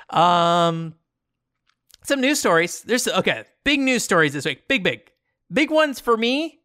[0.09, 0.95] Um,
[2.03, 2.81] some news stories.
[2.81, 4.67] There's okay, big news stories this week.
[4.67, 5.11] Big, big,
[5.51, 6.61] big ones for me.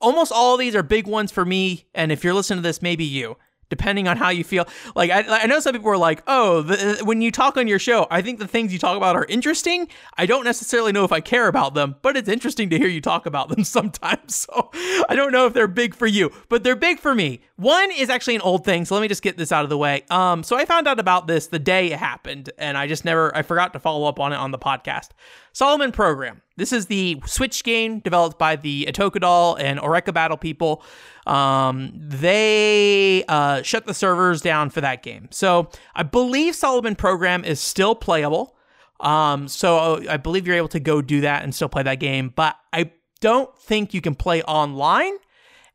[0.00, 1.86] Almost all of these are big ones for me.
[1.94, 3.36] And if you're listening to this, maybe you
[3.68, 4.66] depending on how you feel.
[4.94, 7.78] Like I, I know some people are like, oh, the, when you talk on your
[7.78, 9.88] show, I think the things you talk about are interesting.
[10.16, 13.00] I don't necessarily know if I care about them, but it's interesting to hear you
[13.00, 14.34] talk about them sometimes.
[14.36, 14.70] So
[15.08, 17.40] I don't know if they're big for you, but they're big for me.
[17.56, 19.78] One is actually an old thing, so let me just get this out of the
[19.78, 20.04] way.
[20.10, 23.34] Um, so I found out about this the day it happened, and I just never,
[23.34, 25.08] I forgot to follow up on it on the podcast.
[25.52, 26.42] Solomon Program.
[26.56, 30.82] This is the Switch game developed by the Atokadal and Ogre Battle people.
[31.26, 35.28] Um, they uh, shut the servers down for that game.
[35.30, 38.56] So I believe Solomon Program is still playable.
[39.00, 42.32] Um, so I believe you're able to go do that and still play that game,
[42.34, 45.12] but I don't think you can play online,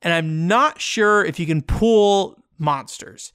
[0.02, 3.32] and I'm not sure if you can pull monsters.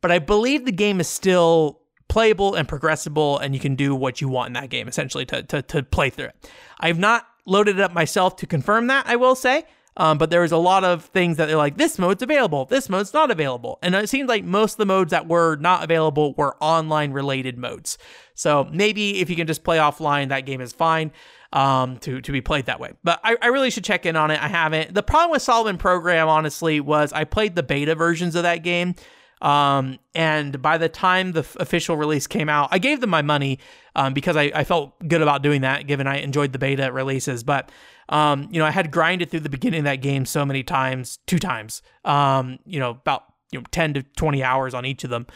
[0.00, 4.20] But I believe the game is still playable and progressible, and you can do what
[4.20, 6.50] you want in that game essentially to, to, to play through it.
[6.78, 9.64] I've not loaded it up myself to confirm that, I will say.
[9.98, 12.88] Um, but there was a lot of things that they're like, this mode's available, this
[12.88, 13.78] mode's not available.
[13.82, 17.56] And it seems like most of the modes that were not available were online related
[17.56, 17.96] modes.
[18.34, 21.12] So maybe if you can just play offline, that game is fine
[21.52, 22.92] um, to, to be played that way.
[23.04, 24.42] But I, I really should check in on it.
[24.42, 24.92] I haven't.
[24.92, 28.96] The problem with Solomon Program, honestly, was I played the beta versions of that game
[29.42, 33.22] um, and by the time the f- official release came out, I gave them my
[33.22, 33.58] money
[33.94, 37.44] um, because I, I, felt good about doing that, given I enjoyed the beta releases.
[37.44, 37.70] But
[38.08, 41.18] um, you know, I had grinded through the beginning of that game so many times,
[41.26, 41.82] two times.
[42.04, 45.26] Um, you know, about you know ten to twenty hours on each of them,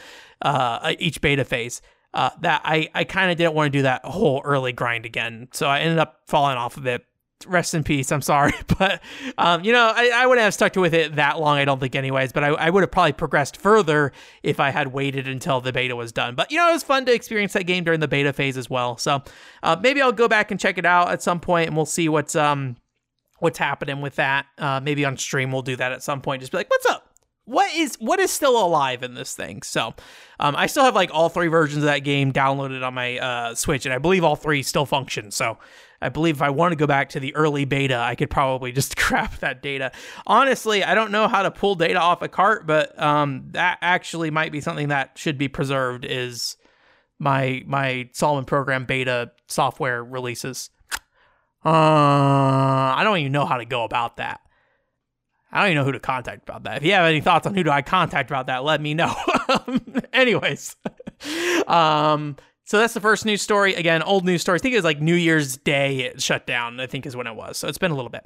[0.40, 1.82] uh, each beta phase.
[2.12, 5.48] Uh, that I, I kind of didn't want to do that whole early grind again.
[5.52, 7.04] So I ended up falling off of it
[7.46, 8.12] rest in peace.
[8.12, 9.02] I'm sorry, but
[9.38, 11.58] um, you know, I, I wouldn't have stuck with it that long.
[11.58, 12.32] I don't think, anyways.
[12.32, 15.96] But I, I would have probably progressed further if I had waited until the beta
[15.96, 16.34] was done.
[16.34, 18.68] But you know, it was fun to experience that game during the beta phase as
[18.70, 18.96] well.
[18.96, 19.22] So
[19.62, 22.08] uh, maybe I'll go back and check it out at some point, and we'll see
[22.08, 22.76] what's um
[23.38, 24.46] what's happening with that.
[24.58, 26.40] Uh, maybe on stream we'll do that at some point.
[26.40, 27.10] Just be like, what's up?
[27.50, 29.92] what is what is still alive in this thing so
[30.38, 33.54] um, i still have like all three versions of that game downloaded on my uh,
[33.54, 35.58] switch and i believe all three still function so
[36.02, 38.72] I believe if I want to go back to the early beta, I could probably
[38.80, 39.92] just grab that data.
[40.26, 44.30] Honestly, I don't know how to pull data off a cart, but um, that actually
[44.30, 46.04] might be something that should be preserved.
[46.04, 46.56] Is
[47.18, 50.70] my my Solomon program beta software releases.
[51.64, 54.40] Uh, I don't even know how to go about that.
[55.52, 56.78] I don't even know who to contact about that.
[56.78, 59.14] If you have any thoughts on who do I contact about that, let me know.
[60.12, 60.76] Anyways,
[61.66, 62.36] um,
[62.70, 63.74] so that's the first news story.
[63.74, 64.54] Again, old news story.
[64.54, 66.78] I think it was like New Year's Day it shut down.
[66.78, 67.56] I think is when it was.
[67.56, 68.24] So it's been a little bit.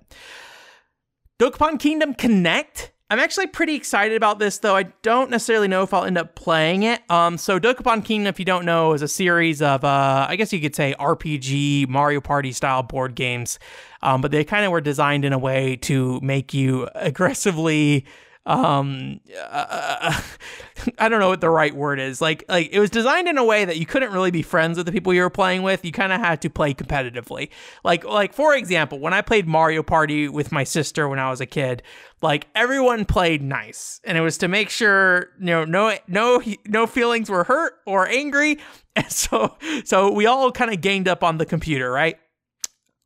[1.40, 2.92] Dokapon Kingdom Connect.
[3.08, 4.76] I'm actually pretty excited about this, though.
[4.76, 7.00] I don't necessarily know if I'll end up playing it.
[7.10, 10.52] Um, so Dokapon Kingdom, if you don't know, is a series of, uh, I guess
[10.52, 13.58] you could say RPG Mario Party style board games.
[14.02, 18.04] Um, but they kind of were designed in a way to make you aggressively
[18.46, 20.20] um uh,
[20.98, 22.20] I don't know what the right word is.
[22.20, 24.86] Like like it was designed in a way that you couldn't really be friends with
[24.86, 25.84] the people you were playing with.
[25.84, 27.48] You kind of had to play competitively.
[27.84, 31.40] Like like for example, when I played Mario Party with my sister when I was
[31.40, 31.82] a kid,
[32.20, 36.86] like everyone played nice and it was to make sure you know no no no
[36.86, 38.58] feelings were hurt or angry.
[38.96, 42.16] And so so we all kind of gained up on the computer, right?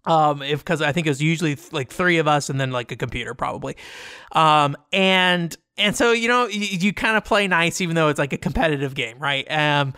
[0.09, 2.73] Um if because i think it was usually th- like three of us and then
[2.73, 3.77] like a computer probably.
[4.33, 8.18] Um and and so you know you, you kind of play nice even though it's
[8.18, 9.49] like a competitive game right?
[9.51, 9.94] Um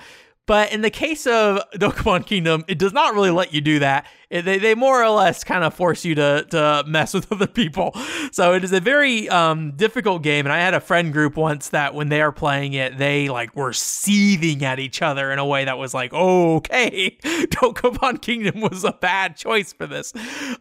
[0.50, 4.04] but in the case of Dokapon Kingdom, it does not really let you do that.
[4.30, 7.92] They, they more or less kind of force you to, to mess with other people.
[8.32, 10.46] So it is a very um, difficult game.
[10.46, 13.54] And I had a friend group once that when they are playing it, they like
[13.54, 18.60] were seething at each other in a way that was like, oh, okay, Dokapon Kingdom
[18.60, 20.12] was a bad choice for this.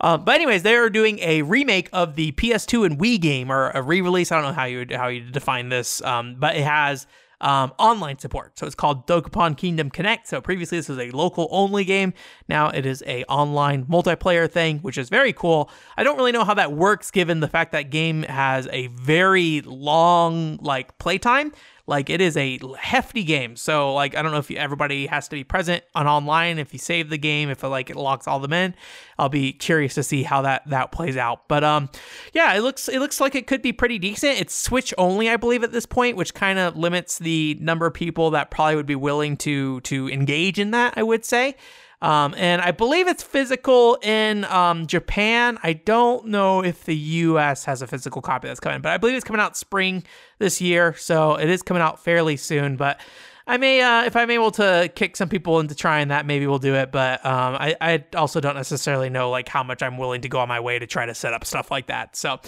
[0.02, 3.72] Um, but anyways, they are doing a remake of the PS2 and Wii game or
[3.72, 4.32] a re-release.
[4.32, 7.08] I don't know how you how you define this, um, but it has
[7.42, 8.58] um, online support.
[8.60, 10.28] So it's called Dokapon Kingdom Connect.
[10.28, 12.14] So previously this was a local only game.
[12.48, 15.70] Now it is a online multiplayer thing, which is very cool.
[15.98, 19.62] I don't really know how that works given the fact that game has a very
[19.62, 21.54] long like playtime.
[21.90, 23.56] Like it is a hefty game.
[23.56, 26.72] So like I don't know if you, everybody has to be present on online if
[26.72, 28.76] you save the game if it, like it locks all them in.
[29.18, 31.48] I'll be curious to see how that that plays out.
[31.48, 31.90] But um
[32.32, 34.40] yeah, it looks it looks like it could be pretty decent.
[34.40, 37.96] It's Switch only I believe at this point, which kind of limits the number of
[37.96, 41.56] people that probably would be willing to to engage in that, I would say.
[42.02, 45.58] Um, and I believe it's physical in um, Japan.
[45.64, 49.16] I don't know if the US has a physical copy that's coming, but I believe
[49.16, 50.04] it's coming out spring
[50.38, 50.96] this year.
[50.96, 52.78] So it is coming out fairly soon.
[52.78, 53.02] But
[53.46, 56.60] I may, uh, if I'm able to kick some people into trying that, maybe we'll
[56.60, 56.92] do it.
[56.92, 60.40] But um, I, I also don't necessarily know like how much I'm willing to go
[60.40, 62.16] on my way to try to set up stuff like that.
[62.16, 62.40] So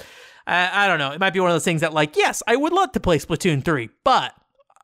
[0.47, 1.11] I, I don't know.
[1.11, 3.17] It might be one of those things that like, yes, I would love to play
[3.17, 4.33] Splatoon 3, but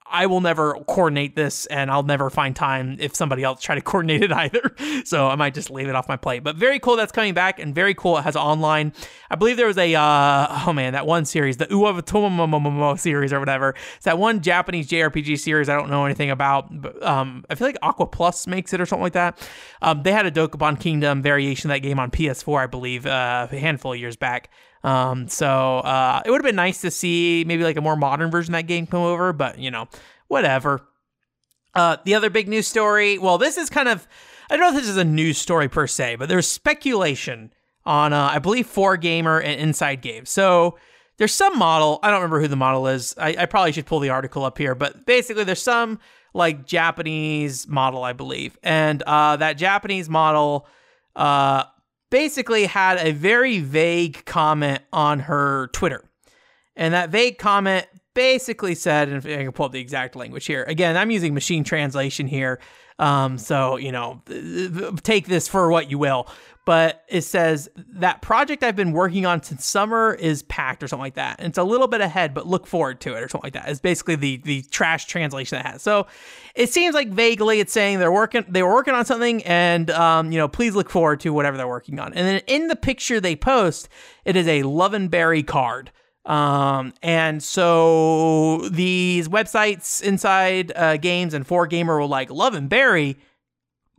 [0.10, 3.82] I will never coordinate this and I'll never find time if somebody else try to
[3.82, 4.76] coordinate it either.
[5.06, 6.44] So I might just leave it off my plate.
[6.44, 8.94] But very cool that's coming back and very cool it has online.
[9.30, 13.40] I believe there was a uh, oh man, that one series, the Uwatomomomomo series or
[13.40, 13.76] whatever.
[13.96, 16.68] It's that one Japanese JRPG series I don't know anything about.
[16.82, 19.48] But, um, I feel like Aqua Plus makes it or something like that.
[19.82, 23.48] Um, they had a Dokapon Kingdom variation of that game on PS4, I believe, uh,
[23.52, 24.50] a handful of years back.
[24.84, 25.48] Um, so
[25.80, 28.60] uh, it would have been nice to see maybe like a more modern version of
[28.60, 29.88] that game come over, but you know,
[30.28, 30.82] whatever.
[31.74, 34.08] Uh, the other big news story, well, this is kind of,
[34.50, 37.52] I don't know if this is a news story per se, but there's speculation
[37.86, 40.30] on, uh, I believe, 4Gamer and Inside Games.
[40.30, 40.78] So
[41.18, 43.16] there's some model, I don't remember who the model is.
[43.18, 46.00] I, I probably should pull the article up here, but basically there's some
[46.34, 48.58] like Japanese model, I believe.
[48.64, 50.68] And uh, that Japanese model
[51.16, 51.66] uh,
[52.10, 56.04] basically had a very vague comment on her Twitter.
[56.76, 60.64] And that vague comment basically said, and I can pull up the exact language here.
[60.64, 62.60] Again, I'm using machine translation here.
[62.98, 64.24] Um, so, you know,
[65.04, 66.28] take this for what you will
[66.68, 71.02] but it says that project I've been working on since summer is packed or something
[71.02, 71.40] like that.
[71.40, 73.70] And it's a little bit ahead, but look forward to it or something like that.
[73.70, 75.82] It's basically the the trash translation that has.
[75.82, 76.08] So
[76.56, 80.34] it seems like vaguely it's saying they're working they were working on something and um,
[80.34, 82.14] you know, please look forward to whatever they're working on.
[82.14, 83.88] And then in the picture they post,
[84.26, 85.90] it is a Love and Berry card.
[86.28, 93.18] Um, and so these websites inside uh, games and 4Gamer were like, Love and Berry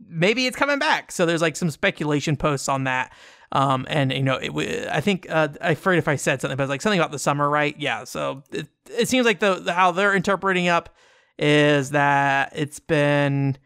[0.07, 1.11] maybe it's coming back.
[1.11, 3.13] So there's like some speculation posts on that.
[3.51, 6.63] Um, and you know, it, I think uh, I forget if I said something, but
[6.63, 7.75] it's like something about the summer, right?
[7.79, 8.03] Yeah.
[8.03, 10.95] So it, it seems like the, the how they're interpreting up
[11.37, 13.57] is that it's been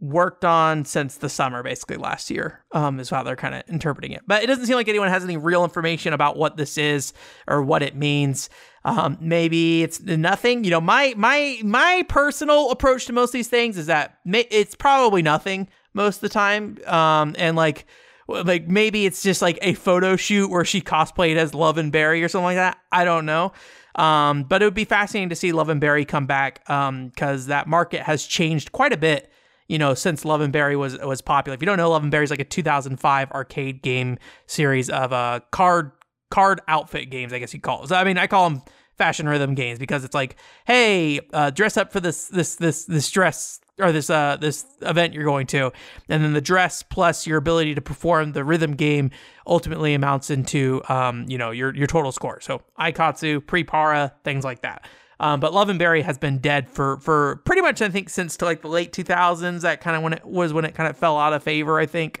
[0.00, 4.12] worked on since the summer, basically last year, um, is how they're kind of interpreting
[4.12, 4.22] it.
[4.26, 7.12] But it doesn't seem like anyone has any real information about what this is
[7.46, 8.48] or what it means.
[8.84, 10.64] Um, maybe it's nothing.
[10.64, 14.74] You know, my my my personal approach to most of these things is that it's
[14.74, 16.78] probably nothing most of the time.
[16.86, 17.86] Um, and like
[18.26, 22.22] like maybe it's just like a photo shoot where she cosplayed as Love and Berry
[22.22, 22.78] or something like that.
[22.90, 23.52] I don't know.
[23.96, 27.48] Um, but it would be fascinating to see Love and Berry come back because um,
[27.48, 29.30] that market has changed quite a bit.
[29.70, 31.54] You know, since Love and Berry was was popular.
[31.54, 35.12] If you don't know, Love and Berry is like a 2005 arcade game series of
[35.12, 35.92] uh card
[36.30, 37.32] card outfit games.
[37.32, 37.88] I guess you call it.
[37.88, 38.62] So, I mean, I call them
[38.98, 43.08] fashion rhythm games because it's like, hey, uh, dress up for this this this this
[43.10, 45.72] dress or this uh this event you're going to
[46.08, 49.10] and then the dress plus your ability to perform the rhythm game
[49.46, 54.62] ultimately amounts into um you know your your total score so aikatsu PriPara things like
[54.62, 54.86] that
[55.20, 58.38] um, but Love and Berry has been dead for for pretty much I think since
[58.38, 59.60] to like the late 2000s.
[59.60, 61.78] That kind of when it was when it kind of fell out of favor.
[61.78, 62.20] I think.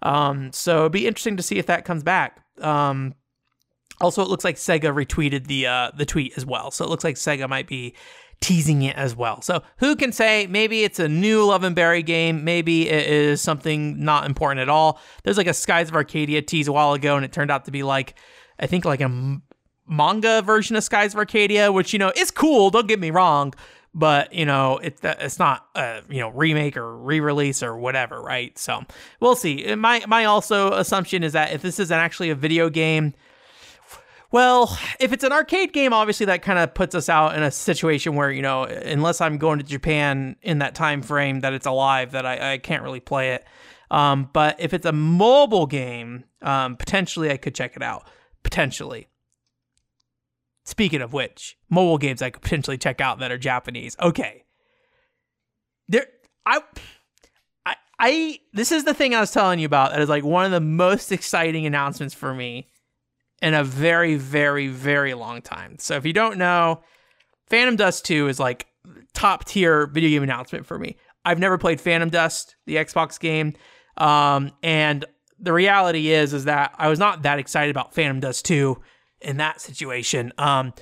[0.00, 2.42] Um, so it'd be interesting to see if that comes back.
[2.60, 3.14] Um,
[4.00, 6.70] also, it looks like Sega retweeted the uh, the tweet as well.
[6.70, 7.94] So it looks like Sega might be
[8.40, 9.42] teasing it as well.
[9.42, 13.40] So who can say maybe it's a new Love and Berry game, maybe it is
[13.40, 15.00] something not important at all.
[15.24, 17.70] There's like a Skies of Arcadia tease a while ago, and it turned out to
[17.70, 18.14] be like
[18.58, 19.40] I think like a
[19.88, 22.70] manga version of Skies of Arcadia, which you know is cool.
[22.70, 23.54] Don't get me wrong,
[23.94, 28.56] but you know it's it's not a you know remake or re-release or whatever, right?
[28.58, 28.82] So
[29.20, 29.74] we'll see.
[29.74, 33.14] My my also assumption is that if this is actually a video game
[34.30, 37.50] well, if it's an arcade game, obviously that kind of puts us out in a
[37.50, 41.66] situation where you know, unless I'm going to Japan in that time frame that it's
[41.66, 43.44] alive, that I, I can't really play it.
[43.90, 48.06] Um, but if it's a mobile game, um, potentially I could check it out.
[48.42, 49.08] Potentially.
[50.64, 53.96] Speaking of which, mobile games I could potentially check out that are Japanese.
[53.98, 54.44] Okay.
[55.88, 56.06] There,
[56.44, 56.60] I,
[57.64, 58.40] I, I.
[58.52, 59.92] This is the thing I was telling you about.
[59.92, 62.68] That is like one of the most exciting announcements for me
[63.42, 65.76] in a very, very, very long time.
[65.78, 66.82] So if you don't know,
[67.46, 68.66] Phantom Dust 2 is like
[69.14, 70.96] top tier video game announcement for me.
[71.24, 73.54] I've never played Phantom Dust, the Xbox game.
[73.96, 75.04] Um, and
[75.38, 78.80] the reality is, is that I was not that excited about Phantom Dust 2
[79.20, 80.32] in that situation.
[80.38, 80.72] Um,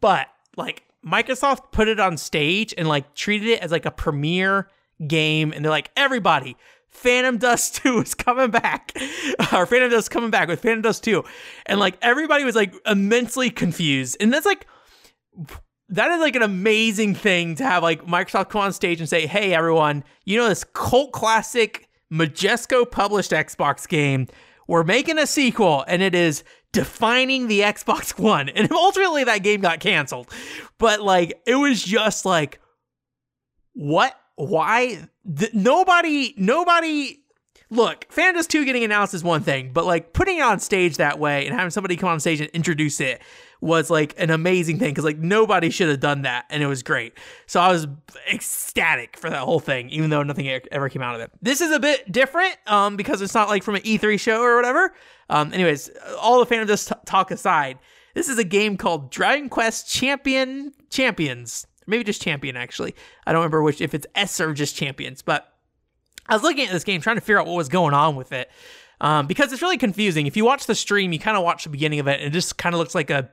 [0.00, 4.68] but like Microsoft put it on stage and like treated it as like a premiere
[5.06, 5.52] game.
[5.52, 6.56] And they're like, everybody,
[6.96, 8.92] Phantom Dust 2 is coming back.
[9.52, 11.22] or Phantom Dust is coming back with Phantom Dust 2.
[11.66, 14.16] And like everybody was like immensely confused.
[14.18, 14.66] And that's like
[15.88, 19.26] that is like an amazing thing to have like Microsoft come on stage and say,
[19.26, 24.26] "Hey everyone, you know this cult classic Majesco published Xbox game,
[24.66, 29.60] we're making a sequel and it is defining the Xbox One." And ultimately that game
[29.60, 30.32] got canceled.
[30.78, 32.58] But like it was just like
[33.74, 35.08] what why
[35.38, 37.20] th- nobody nobody
[37.70, 41.18] look Phantom 2 getting announced is one thing but like putting it on stage that
[41.18, 43.20] way and having somebody come on stage and introduce it
[43.60, 46.82] was like an amazing thing because like nobody should have done that and it was
[46.82, 47.14] great.
[47.46, 47.86] So i was
[48.30, 51.30] ecstatic for that whole thing even though nothing ever came out of it.
[51.42, 54.56] This is a bit different um because it's not like from an e3 show or
[54.56, 54.94] whatever.
[55.28, 57.78] Um anyways all the Dust t- talk aside
[58.14, 62.94] this is a game called dragon quest champion champions maybe just champion actually.
[63.26, 65.52] I don't remember which if it's S or just champions, but
[66.28, 68.32] I was looking at this game trying to figure out what was going on with
[68.32, 68.50] it.
[69.00, 70.26] Um, because it's really confusing.
[70.26, 72.32] If you watch the stream, you kind of watch the beginning of it, and it
[72.32, 73.30] just kind of looks like a,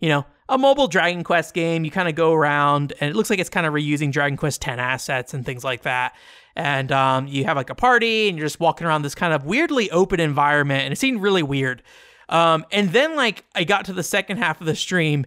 [0.00, 1.84] you know, a mobile Dragon Quest game.
[1.84, 4.66] You kind of go around, and it looks like it's kind of reusing Dragon Quest
[4.66, 6.14] X assets and things like that.
[6.56, 9.44] And um, you have like a party, and you're just walking around this kind of
[9.44, 11.82] weirdly open environment, and it seemed really weird.
[12.28, 15.26] Um, and then like I got to the second half of the stream,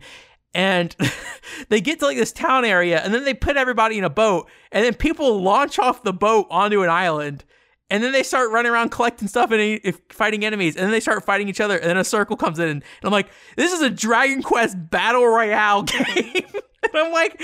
[0.55, 0.95] and
[1.69, 4.49] they get to like this town area and then they put everybody in a boat
[4.71, 7.43] and then people launch off the boat onto an island
[7.91, 11.23] and then they start running around collecting stuff and fighting enemies and then they start
[11.23, 13.89] fighting each other and then a circle comes in and i'm like this is a
[13.89, 16.45] dragon quest battle royale game.
[16.93, 17.41] And i'm like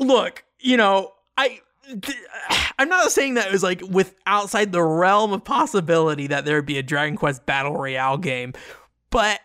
[0.00, 1.60] look you know i
[2.80, 6.56] i'm not saying that it was like with outside the realm of possibility that there
[6.56, 8.52] would be a dragon quest battle royale game
[9.10, 9.38] but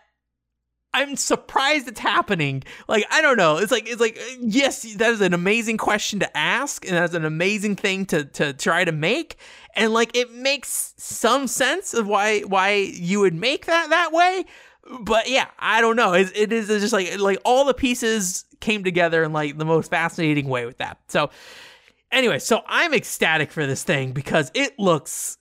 [0.96, 2.62] I'm surprised it's happening.
[2.88, 3.58] Like I don't know.
[3.58, 7.26] It's like it's like yes, that is an amazing question to ask, and that's an
[7.26, 9.36] amazing thing to to try to make,
[9.74, 14.46] and like it makes some sense of why why you would make that that way.
[15.00, 16.14] But yeah, I don't know.
[16.14, 19.90] It, it is just like like all the pieces came together in like the most
[19.90, 20.96] fascinating way with that.
[21.08, 21.28] So
[22.10, 25.36] anyway, so I'm ecstatic for this thing because it looks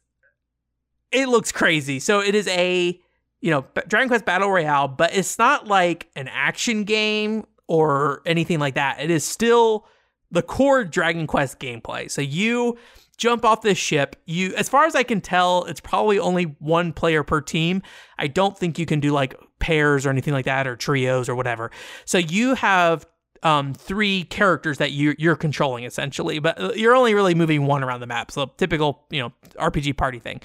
[1.14, 2.01] it looks crazy.
[2.01, 2.99] So it is a
[3.46, 8.58] you know, Dragon Quest Battle Royale, but it's not like an action game or anything
[8.58, 9.00] like that.
[9.00, 9.86] It is still
[10.32, 12.10] the core Dragon Quest gameplay.
[12.10, 12.76] So you
[13.18, 14.16] jump off this ship.
[14.26, 17.84] You as far as I can tell, it's probably only one player per team.
[18.18, 21.36] I don't think you can do like pairs or anything like that or trios or
[21.36, 21.70] whatever.
[22.06, 23.06] So you have
[23.46, 27.84] um, three characters that you, you're controlling essentially, but uh, you're only really moving one
[27.84, 28.32] around the map.
[28.32, 30.41] So typical, you know, RPG party thing.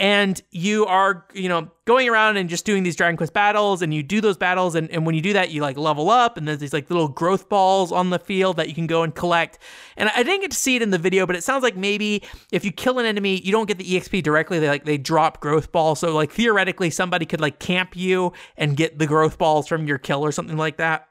[0.00, 3.92] And you are, you know, going around and just doing these Dragon Quest battles, and
[3.92, 6.46] you do those battles, and, and when you do that, you like level up, and
[6.46, 9.58] there's these like little growth balls on the field that you can go and collect.
[9.96, 12.22] And I didn't get to see it in the video, but it sounds like maybe
[12.52, 14.60] if you kill an enemy, you don't get the EXP directly.
[14.60, 15.98] They like they drop growth balls.
[15.98, 19.98] So like theoretically, somebody could like camp you and get the growth balls from your
[19.98, 21.08] kill or something like that.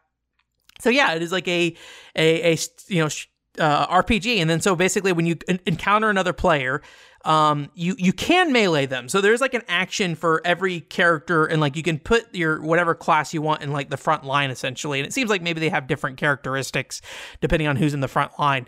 [0.80, 1.75] So yeah, it is like a
[2.15, 2.57] a, a
[2.88, 3.09] you know
[3.59, 6.82] uh, RPG, and then so basically when you encounter another player,
[7.28, 9.09] um, you you can melee them.
[9.09, 12.95] So there's like an action for every character, and like you can put your whatever
[12.95, 14.99] class you want in like the front line essentially.
[14.99, 17.01] And it seems like maybe they have different characteristics
[17.41, 18.65] depending on who's in the front line.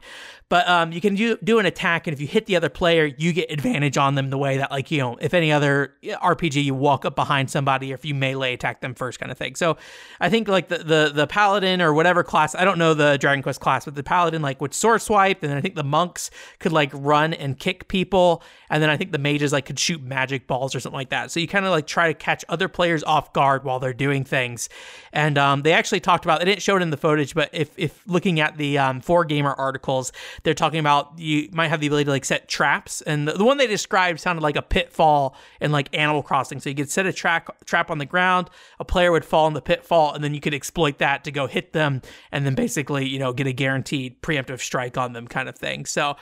[0.49, 3.05] But um, you can do, do an attack, and if you hit the other player,
[3.05, 6.63] you get advantage on them the way that, like, you know, if any other RPG,
[6.63, 9.53] you walk up behind somebody, or if you melee attack them first, kind of thing.
[9.53, 9.77] So
[10.19, 13.43] I think, like, the, the, the Paladin or whatever class, I don't know the Dragon
[13.43, 16.31] Quest class, but the Paladin, like, would sword swipe, and then I think the monks
[16.57, 20.01] could, like, run and kick people, and then I think the mages, like, could shoot
[20.01, 21.31] magic balls or something like that.
[21.31, 24.23] So you kind of, like, try to catch other players off guard while they're doing
[24.23, 24.69] things.
[25.11, 27.71] And um, they actually talked about, they didn't show it in the footage, but if,
[27.77, 30.11] if looking at the um, 4Gamer articles,
[30.43, 33.45] they're talking about you might have the ability to like set traps, and the, the
[33.45, 36.59] one they described sounded like a pitfall in like Animal Crossing.
[36.59, 39.53] So you could set a trap trap on the ground, a player would fall in
[39.53, 43.07] the pitfall, and then you could exploit that to go hit them, and then basically
[43.07, 45.85] you know get a guaranteed preemptive strike on them, kind of thing.
[45.85, 46.15] So.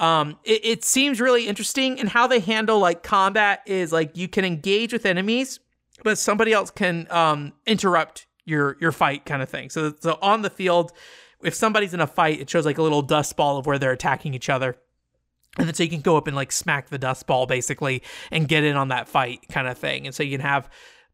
[0.00, 4.28] Um, it, it seems really interesting and how they handle like combat is like you
[4.28, 5.60] can engage with enemies,
[6.02, 9.68] but somebody else can um, interrupt your your fight kind of thing.
[9.68, 10.92] So so on the field,
[11.42, 13.92] if somebody's in a fight, it shows like a little dust ball of where they're
[13.92, 14.76] attacking each other.
[15.58, 18.48] And then so you can go up and like smack the dust ball basically and
[18.48, 20.06] get in on that fight kind of thing.
[20.06, 20.70] And so you can have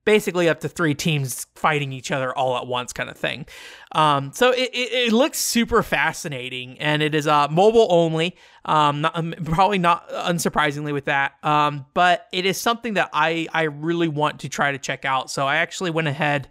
[0.06, 3.44] basically up to three teams fighting each other all at once kind of thing.
[3.92, 8.36] Um, so it, it, it, looks super fascinating and it is uh, mobile only.
[8.64, 11.34] Um, not, um, probably not unsurprisingly with that.
[11.42, 15.30] Um, but it is something that I, I really want to try to check out.
[15.30, 16.48] So I actually went ahead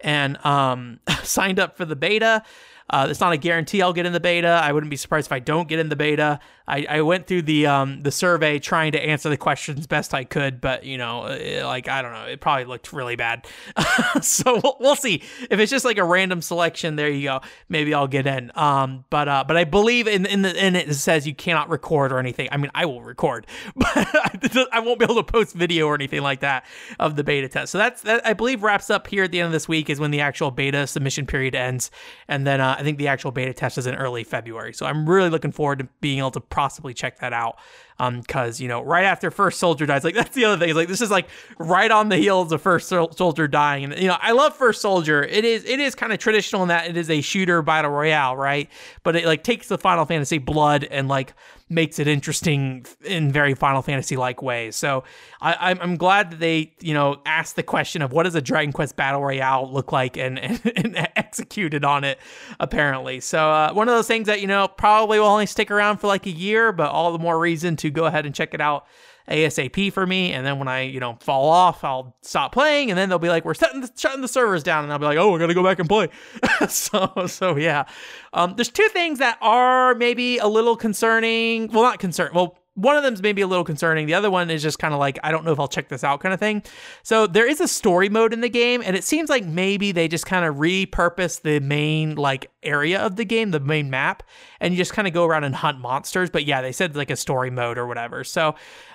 [0.00, 2.42] and um, signed up for the beta.
[2.90, 4.48] Uh, it's not a guarantee I'll get in the beta.
[4.48, 6.40] I wouldn't be surprised if I don't get in the beta.
[6.68, 10.24] I, I went through the um, the survey trying to answer the questions best I
[10.24, 13.46] could, but you know, it, like I don't know, it probably looked really bad.
[14.20, 16.96] so we'll, we'll, see if it's just like a random selection.
[16.96, 17.40] There you go.
[17.70, 18.52] Maybe I'll get in.
[18.54, 21.70] Um, but uh, but I believe in in the in it, it says you cannot
[21.70, 22.48] record or anything.
[22.52, 23.88] I mean, I will record, but
[24.72, 26.66] I won't be able to post video or anything like that
[27.00, 27.72] of the beta test.
[27.72, 28.26] So that's that.
[28.26, 30.50] I believe wraps up here at the end of this week is when the actual
[30.50, 31.90] beta submission period ends,
[32.28, 34.72] and then uh, I think the actual beta test is in early February.
[34.72, 37.58] So I'm really looking forward to being able to possibly check that out
[37.98, 40.88] because um, you know right after first soldier dies like that's the other thing like
[40.88, 41.28] this is like
[41.58, 45.22] right on the heels of first soldier dying and you know i love first soldier
[45.24, 48.36] it is it is kind of traditional in that it is a shooter battle royale
[48.36, 48.70] right
[49.02, 51.34] but it like takes the final fantasy blood and like
[51.70, 54.74] makes it interesting in very Final Fantasy like ways.
[54.74, 55.04] So
[55.40, 58.72] I, am glad that they, you know, asked the question of what does a Dragon
[58.72, 62.18] Quest Battle Royale look like and, and, and executed on it,
[62.58, 63.20] apparently.
[63.20, 66.06] So uh, one of those things that, you know, probably will only stick around for
[66.06, 68.86] like a year, but all the more reason to go ahead and check it out
[69.28, 70.32] ASAP for me.
[70.32, 72.90] And then when I, you know, fall off, I'll stop playing.
[72.90, 74.84] And then they'll be like, we're setting the, shutting the servers down.
[74.84, 76.08] And I'll be like, oh, we're going to go back and play.
[76.68, 77.84] so, so yeah.
[78.32, 81.68] Um, there's two things that are maybe a little concerning.
[81.68, 82.32] Well, not concern.
[82.34, 84.06] Well, one of them is maybe a little concerning.
[84.06, 86.04] The other one is just kind of like, I don't know if I'll check this
[86.04, 86.62] out kind of thing.
[87.02, 90.06] So there is a story mode in the game, and it seems like maybe they
[90.06, 94.22] just kind of repurpose the main like area of the game, the main map,
[94.60, 96.30] and you just kind of go around and hunt monsters.
[96.30, 98.22] But yeah, they said like a story mode or whatever.
[98.22, 98.50] So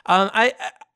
[0.06, 0.54] um, I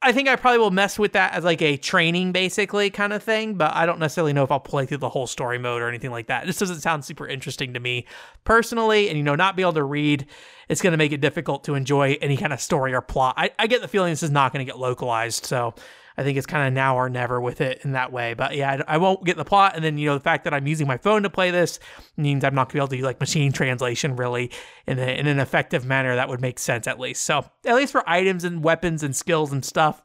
[0.08, 3.22] I think I probably will mess with that as like a training basically kind of
[3.22, 5.90] thing, but I don't necessarily know if I'll play through the whole story mode or
[5.90, 6.46] anything like that.
[6.46, 8.06] This doesn't sound super interesting to me
[8.46, 10.26] personally, and you know, not be able to read,
[10.70, 13.34] it's going to make it difficult to enjoy any kind of story or plot.
[13.36, 15.74] I, I get the feeling this is not going to get localized, so
[16.18, 18.34] I think it's kind of now or never with it in that way.
[18.34, 19.76] But yeah, I, I, won't get the plot.
[19.76, 21.80] And then, you know, the fact that I'm using my phone to play this
[22.18, 24.50] means I'm not going to be able to do like machine translation really
[24.88, 27.24] in, a, in an effective manner that would make sense at least.
[27.24, 30.02] So, at least for items and weapons and skills and stuff,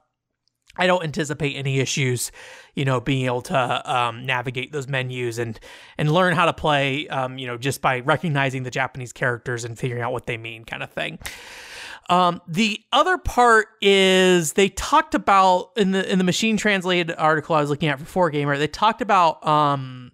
[0.77, 2.33] I don't anticipate any issues,
[2.75, 5.61] you know, being able to um, navigate those menus and
[5.99, 9.79] and learn how to play, um, you know, just by recognizing the Japanese characters and
[9.79, 11.19] figuring out what they mean, kind of thing.
[12.09, 17.55] Um, the other part is they talked about in the in the machine translated article
[17.55, 18.59] I was looking at for 4Gamer.
[18.59, 20.13] They talked about um,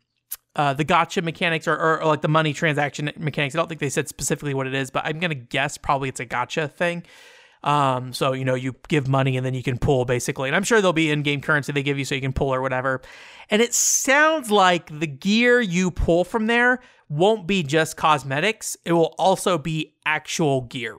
[0.55, 3.55] uh, the gacha mechanics or, or, or, like the money transaction mechanics.
[3.55, 6.20] I don't think they said specifically what it is, but I'm gonna guess probably it's
[6.20, 7.05] a gacha thing.
[7.64, 10.64] Um, so you know you give money and then you can pull basically, and I'm
[10.64, 13.01] sure there'll be in-game currency they give you so you can pull or whatever.
[13.51, 18.93] And it sounds like the gear you pull from there won't be just cosmetics, it
[18.93, 20.99] will also be actual gear.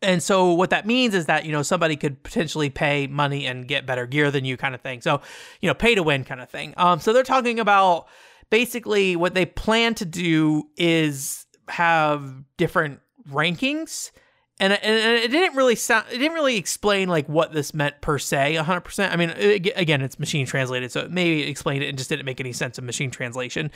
[0.00, 3.66] And so what that means is that, you know, somebody could potentially pay money and
[3.66, 5.00] get better gear than you kind of thing.
[5.00, 5.20] So,
[5.60, 6.74] you know, pay to win kind of thing.
[6.76, 8.06] Um, so they're talking about
[8.50, 14.10] basically what they plan to do is have different rankings
[14.60, 18.18] and, and it didn't really sound it didn't really explain like what this meant per
[18.18, 21.98] se 100% i mean it, again it's machine translated so it maybe explained it and
[21.98, 23.70] just didn't make any sense of machine translation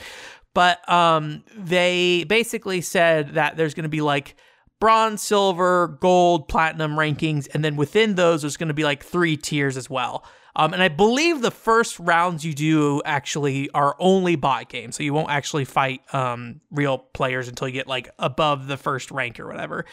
[0.53, 4.35] but um they basically said that there's going to be like
[4.83, 9.37] bronze silver gold platinum rankings and then within those there's going to be like three
[9.37, 10.25] tiers as well
[10.57, 15.01] um, and I believe the first rounds you do actually are only bot games, so
[15.01, 19.39] you won't actually fight um, real players until you get like above the first rank
[19.39, 19.85] or whatever.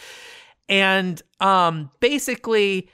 [0.68, 2.90] And um, basically,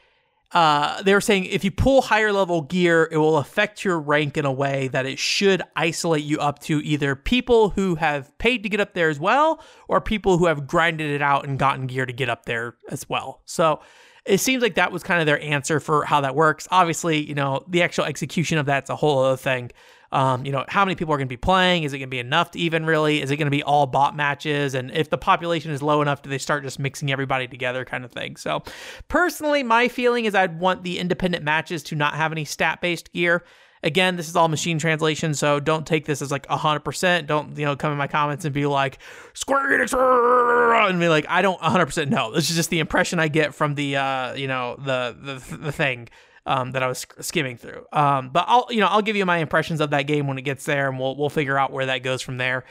[0.52, 4.36] uh, they were saying if you pull higher level gear, it will affect your rank
[4.36, 8.62] in a way that it should isolate you up to either people who have paid
[8.62, 11.86] to get up there as well, or people who have grinded it out and gotten
[11.86, 13.42] gear to get up there as well.
[13.44, 13.80] So
[14.24, 16.66] it seems like that was kind of their answer for how that works.
[16.70, 19.70] Obviously, you know, the actual execution of that's a whole other thing.
[20.12, 21.82] Um, you know, how many people are going to be playing?
[21.82, 23.20] Is it going to be enough to even really?
[23.20, 24.74] Is it going to be all bot matches?
[24.74, 28.04] And if the population is low enough, do they start just mixing everybody together kind
[28.04, 28.36] of thing?
[28.36, 28.62] So,
[29.08, 33.12] personally, my feeling is I'd want the independent matches to not have any stat based
[33.12, 33.44] gear.
[33.82, 37.26] Again, this is all machine translation, so don't take this as like 100%.
[37.26, 38.98] Don't, you know, come in my comments and be like,
[39.34, 42.32] Square Enix, and be like, I don't 100% know.
[42.32, 45.72] This is just the impression I get from the, uh, you know, the, the, the
[45.72, 46.08] thing
[46.46, 47.84] um, that I was skimming through.
[47.92, 50.42] Um, but I'll you know I'll give you my impressions of that game when it
[50.42, 52.64] gets there, and we'll we'll figure out where that goes from there.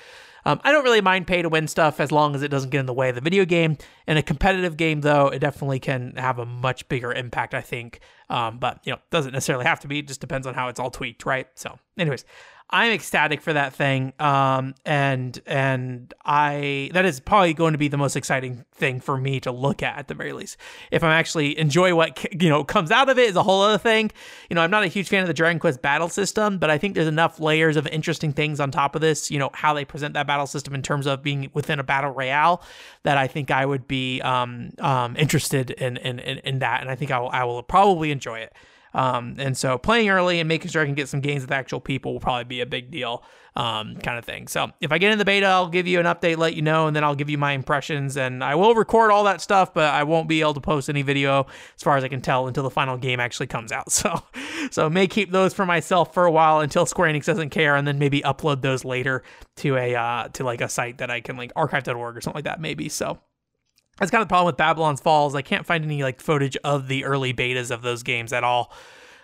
[0.48, 2.80] Um, I don't really mind pay to win stuff as long as it doesn't get
[2.80, 3.78] in the way of the video game.
[4.08, 8.00] In a competitive game, though, it definitely can have a much bigger impact, I think.
[8.30, 10.00] Um, but you know, doesn't necessarily have to be.
[10.00, 11.48] It just depends on how it's all tweaked, right?
[11.56, 12.26] So, anyways,
[12.70, 14.14] I'm ecstatic for that thing.
[14.20, 19.18] Um, and and I that is probably going to be the most exciting thing for
[19.18, 20.58] me to look at at the very least.
[20.92, 23.78] If I'm actually enjoy what you know comes out of it is a whole other
[23.78, 24.12] thing.
[24.50, 26.80] You know, I'm not a huge fan of the Dragon Quest battle system, but I
[26.80, 29.30] think there's enough layers of interesting things on top of this.
[29.30, 32.12] You know, how they present that battle system in terms of being within a battle
[32.12, 32.64] royale
[33.04, 36.90] that I think I would be um, um, interested in, in in in that, and
[36.90, 38.54] I think I will I will probably enjoy it.
[38.96, 41.82] Um, and so playing early and making sure I can get some games with actual
[41.82, 43.26] people will probably be a big deal,
[43.58, 44.48] um, kind of thing.
[44.48, 46.88] So if I get in the beta, I'll give you an update, let you know,
[46.88, 48.16] and then I'll give you my impressions.
[48.16, 51.02] And I will record all that stuff, but I won't be able to post any
[51.02, 53.86] video as far as I can tell until the final game actually comes out.
[53.96, 54.22] So,
[54.72, 57.88] so may keep those for myself for a while until Square Enix doesn't care, and
[57.88, 59.24] then maybe upload those later
[59.58, 62.46] to a uh, to like a site that I can like archive.org or something like
[62.46, 62.90] that, maybe.
[62.90, 63.20] So
[63.98, 65.36] that's kind of the problem with Babylon's Falls.
[65.36, 68.74] I can't find any like footage of the early betas of those games at all.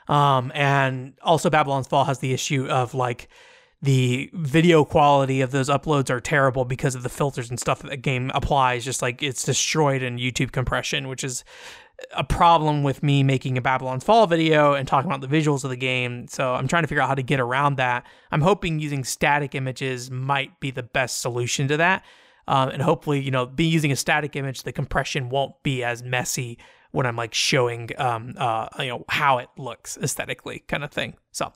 [0.07, 3.27] Um, and also Babylon's Fall has the issue of like
[3.81, 7.89] the video quality of those uploads are terrible because of the filters and stuff that
[7.89, 8.85] the game applies.
[8.85, 11.43] Just like it's destroyed in YouTube compression, which is
[12.15, 15.69] a problem with me making a Babylon's Fall video and talking about the visuals of
[15.69, 16.27] the game.
[16.27, 18.05] So I'm trying to figure out how to get around that.
[18.31, 22.03] I'm hoping using static images might be the best solution to that.
[22.51, 26.03] Um, and hopefully, you know, be using a static image, the compression won't be as
[26.03, 26.57] messy
[26.91, 31.13] when I'm like showing, um, uh, you know, how it looks aesthetically, kind of thing.
[31.31, 31.53] So,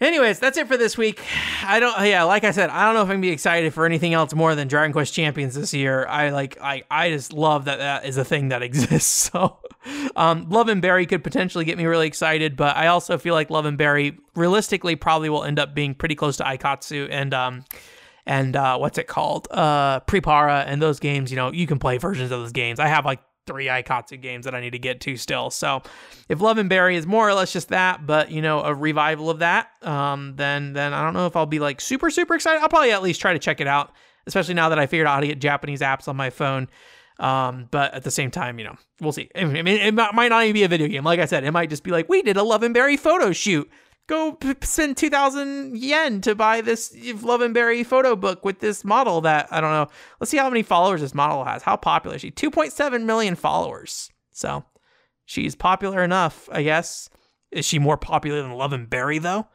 [0.00, 1.20] anyways, that's it for this week.
[1.64, 3.86] I don't, yeah, like I said, I don't know if I'm gonna be excited for
[3.86, 6.06] anything else more than Dragon Quest Champions this year.
[6.06, 9.30] I like, I, I just love that that is a thing that exists.
[9.32, 9.58] So,
[10.14, 13.50] um, Love and Berry could potentially get me really excited, but I also feel like
[13.50, 17.64] Love and Berry realistically probably will end up being pretty close to Aikatsu and, um,
[18.28, 19.48] and uh, what's it called?
[19.50, 22.78] Uh, PriPara and those games, you know, you can play versions of those games.
[22.78, 25.48] I have like three Aikatsu games that I need to get to still.
[25.48, 25.80] So
[26.28, 29.30] if Love and Berry is more or less just that, but you know, a revival
[29.30, 32.60] of that, um, then then I don't know if I'll be like super super excited.
[32.60, 33.92] I'll probably at least try to check it out,
[34.26, 36.68] especially now that I figured out how to get Japanese apps on my phone.
[37.18, 39.30] Um, but at the same time, you know, we'll see.
[39.34, 41.02] I mean, it might not even be a video game.
[41.02, 43.32] Like I said, it might just be like we did a Love and Berry photo
[43.32, 43.70] shoot
[44.08, 48.84] go p- spend 2000 yen to buy this love and berry photo book with this
[48.84, 49.86] model that i don't know
[50.18, 51.62] let's see how many followers this model has.
[51.62, 52.30] How popular is she?
[52.32, 54.10] 2.7 million followers.
[54.32, 54.64] So
[55.24, 57.08] she's popular enough i guess.
[57.50, 59.46] Is she more popular than love and berry though?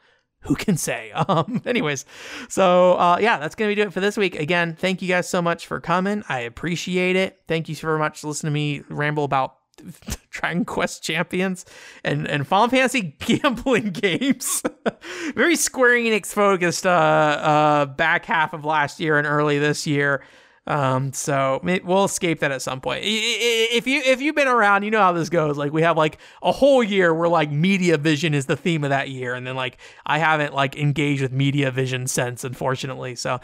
[0.43, 1.11] Who can say?
[1.27, 2.05] Um anyways
[2.47, 4.35] so uh yeah that's gonna be do it for this week.
[4.35, 6.23] Again thank you guys so much for coming.
[6.29, 7.41] I appreciate it.
[7.47, 9.55] Thank you so much for listening to me ramble about
[10.29, 11.65] Dragon Quest Champions
[12.03, 14.63] and and Final Fantasy gambling games.
[15.35, 20.23] Very Square Enix focused uh, uh, back half of last year and early this year.
[20.65, 23.01] Um, so we'll escape that at some point.
[23.03, 25.57] If you if you've been around, you know how this goes.
[25.57, 28.89] Like we have like a whole year where like media vision is the theme of
[28.89, 33.15] that year, and then like I haven't like engaged with media vision since, unfortunately.
[33.15, 33.41] So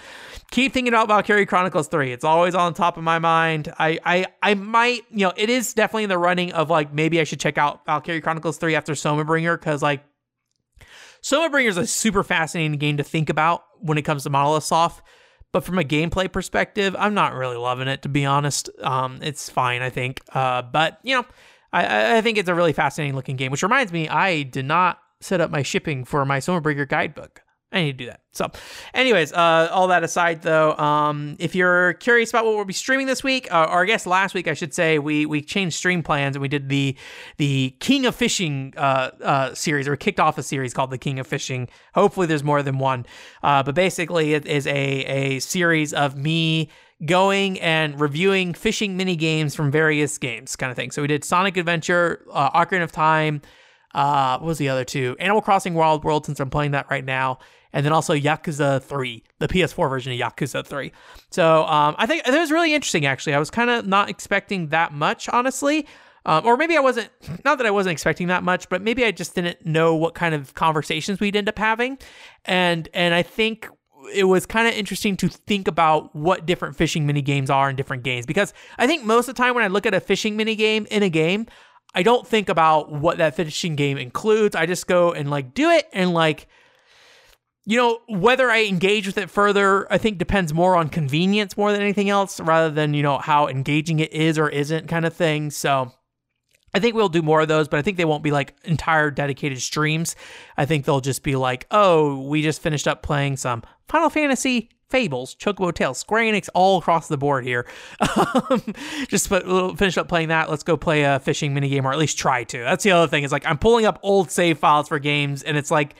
[0.49, 2.13] keep thinking about Valkyria Chronicles Three.
[2.13, 3.74] It's always on top of my mind.
[3.78, 7.20] I I I might you know it is definitely in the running of like maybe
[7.20, 10.05] I should check out Valkyria Chronicles Three after Soma Bringer because like
[11.20, 14.63] Soma Bringer is a super fascinating game to think about when it comes to Monolith
[14.63, 15.03] Soft
[15.51, 18.69] but from a gameplay perspective, I'm not really loving it to be honest.
[18.81, 20.21] Um, it's fine, I think.
[20.33, 21.25] Uh, but you know,
[21.71, 23.51] I, I think it's a really fascinating looking game.
[23.51, 27.41] Which reminds me, I did not set up my shipping for my Bringer guidebook.
[27.72, 28.22] I need to do that.
[28.32, 28.49] So,
[28.95, 33.05] anyways, uh, all that aside, though, um, if you're curious about what we'll be streaming
[33.05, 36.01] this week, uh, or I guess last week, I should say, we we changed stream
[36.01, 36.95] plans and we did the
[37.38, 41.20] the King of Fishing uh, uh, series, or kicked off a series called the King
[41.20, 41.67] of Fishing.
[41.93, 43.05] Hopefully, there's more than one,
[43.43, 46.70] uh, but basically, it is a a series of me
[47.05, 50.91] going and reviewing fishing mini games from various games, kind of thing.
[50.91, 53.41] So we did Sonic Adventure, uh, Ocarina of Time.
[53.93, 55.15] Uh, what was the other two?
[55.19, 57.39] Animal Crossing Wild World, since I'm playing that right now,
[57.73, 60.91] and then also Yakuza 3, the PS4 version of Yakuza 3.
[61.29, 63.33] So um, I think it was really interesting, actually.
[63.33, 65.87] I was kind of not expecting that much, honestly.
[66.25, 67.09] Um, or maybe I wasn't,
[67.45, 70.35] not that I wasn't expecting that much, but maybe I just didn't know what kind
[70.35, 71.97] of conversations we'd end up having.
[72.45, 73.67] And, and I think
[74.13, 77.75] it was kind of interesting to think about what different fishing mini games are in
[77.75, 80.37] different games because I think most of the time when I look at a fishing
[80.37, 81.47] mini game in a game,
[81.93, 84.55] I don't think about what that finishing game includes.
[84.55, 86.47] I just go and like do it and like
[87.69, 91.71] you know, whether I engage with it further, I think depends more on convenience more
[91.71, 95.13] than anything else, rather than, you know, how engaging it is or isn't kind of
[95.13, 95.51] thing.
[95.51, 95.91] So
[96.73, 99.11] I think we'll do more of those, but I think they won't be like entire
[99.11, 100.15] dedicated streams.
[100.57, 104.71] I think they'll just be like, oh, we just finished up playing some Final Fantasy
[104.89, 107.65] Fables, Chocobo Tales, Square Enix all across the board here.
[108.49, 108.61] Um,
[109.07, 109.45] just put,
[109.77, 110.49] finish up playing that.
[110.49, 112.59] Let's go play a fishing mini game, or at least try to.
[112.59, 113.23] That's the other thing.
[113.23, 115.95] Is like I'm pulling up old save files for games, and it's like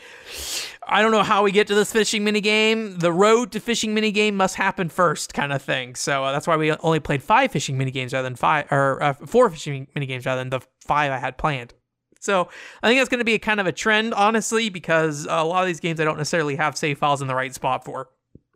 [0.88, 2.98] I don't know how we get to this fishing mini game.
[2.98, 5.96] The road to fishing mini game must happen first, kind of thing.
[5.96, 9.02] So uh, that's why we only played five fishing mini games rather than five, or
[9.02, 11.74] uh, four fishing mini games rather than the five I had planned.
[12.20, 12.50] So
[12.84, 15.62] I think that's going to be a kind of a trend, honestly, because a lot
[15.62, 18.10] of these games I don't necessarily have save files in the right spot for.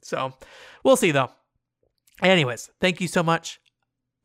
[0.04, 0.34] So
[0.84, 1.32] we'll see though.
[2.22, 3.60] Anyways, thank you so much.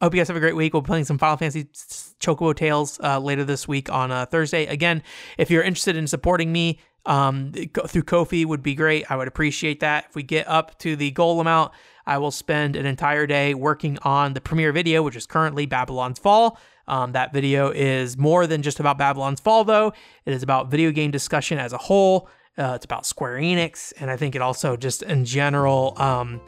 [0.01, 0.73] I hope you guys have a great week.
[0.73, 1.65] We'll be playing some Final Fantasy
[2.21, 4.67] Chocobo Tales uh, later this week on uh, Thursday.
[4.67, 5.03] Again,
[5.39, 7.53] if you're interested in supporting me um,
[7.89, 9.11] through Ko-fi, would be great.
[9.11, 10.07] I would appreciate that.
[10.09, 11.73] If we get up to the goal amount,
[12.07, 16.21] I will spend an entire day working on the premiere video, which is currently Babylon's
[16.21, 16.61] Fall.
[16.87, 19.93] Um, that video is more than just about Babylon's Fall, though.
[20.25, 22.29] It is about video game discussion as a whole.
[22.59, 26.41] Uh, it's about Square Enix, and I think it also just in general um,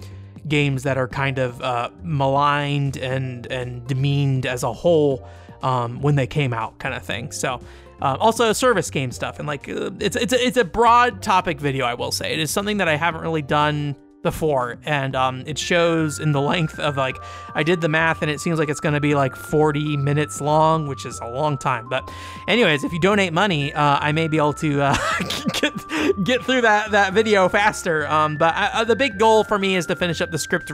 [0.48, 5.26] games that are kind of uh, maligned and and demeaned as a whole
[5.62, 7.32] um, when they came out, kind of thing.
[7.32, 7.61] So.
[8.02, 11.61] Uh, also, service game stuff and like uh, it's it's a, it's a broad topic
[11.61, 11.84] video.
[11.84, 15.58] I will say it is something that I haven't really done before and um, it
[15.58, 17.16] shows in the length of like
[17.54, 20.40] i did the math and it seems like it's going to be like 40 minutes
[20.40, 22.08] long which is a long time but
[22.46, 24.96] anyways if you donate money uh, i may be able to uh,
[25.54, 25.72] get,
[26.24, 29.76] get through that that video faster um, but I, uh, the big goal for me
[29.76, 30.72] is to finish up the script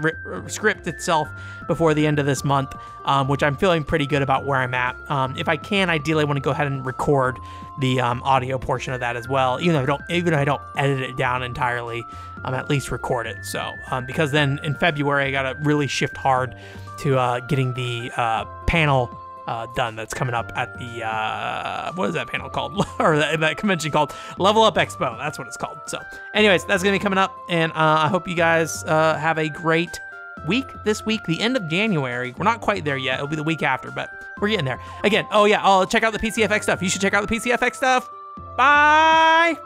[0.48, 1.28] script itself
[1.66, 2.74] before the end of this month
[3.04, 6.22] um, which i'm feeling pretty good about where i'm at um, if i can ideally
[6.22, 7.38] i want to go ahead and record
[7.80, 10.44] the um, audio portion of that as well even though i don't even though i
[10.44, 12.02] don't edit it down entirely
[12.46, 13.44] um, at least record it.
[13.44, 16.54] So, um, because then in February, I got to really shift hard
[17.00, 19.10] to uh, getting the uh, panel
[19.46, 22.84] uh, done that's coming up at the, uh, what is that panel called?
[22.98, 25.16] or that, that, convention called Level Up Expo.
[25.18, 25.78] That's what it's called.
[25.86, 26.00] So,
[26.34, 27.36] anyways, that's to be coming up.
[27.48, 30.00] And uh, I hope you guys uh, have a great
[30.46, 32.34] week this week, the end of January.
[32.36, 33.16] We're not quite there yet.
[33.16, 34.80] It'll be the week after, but we're getting there.
[35.02, 36.82] Again, oh yeah, I'll check out the PCFX stuff.
[36.82, 38.10] You should check out the PCFX stuff.
[38.56, 39.56] Bye.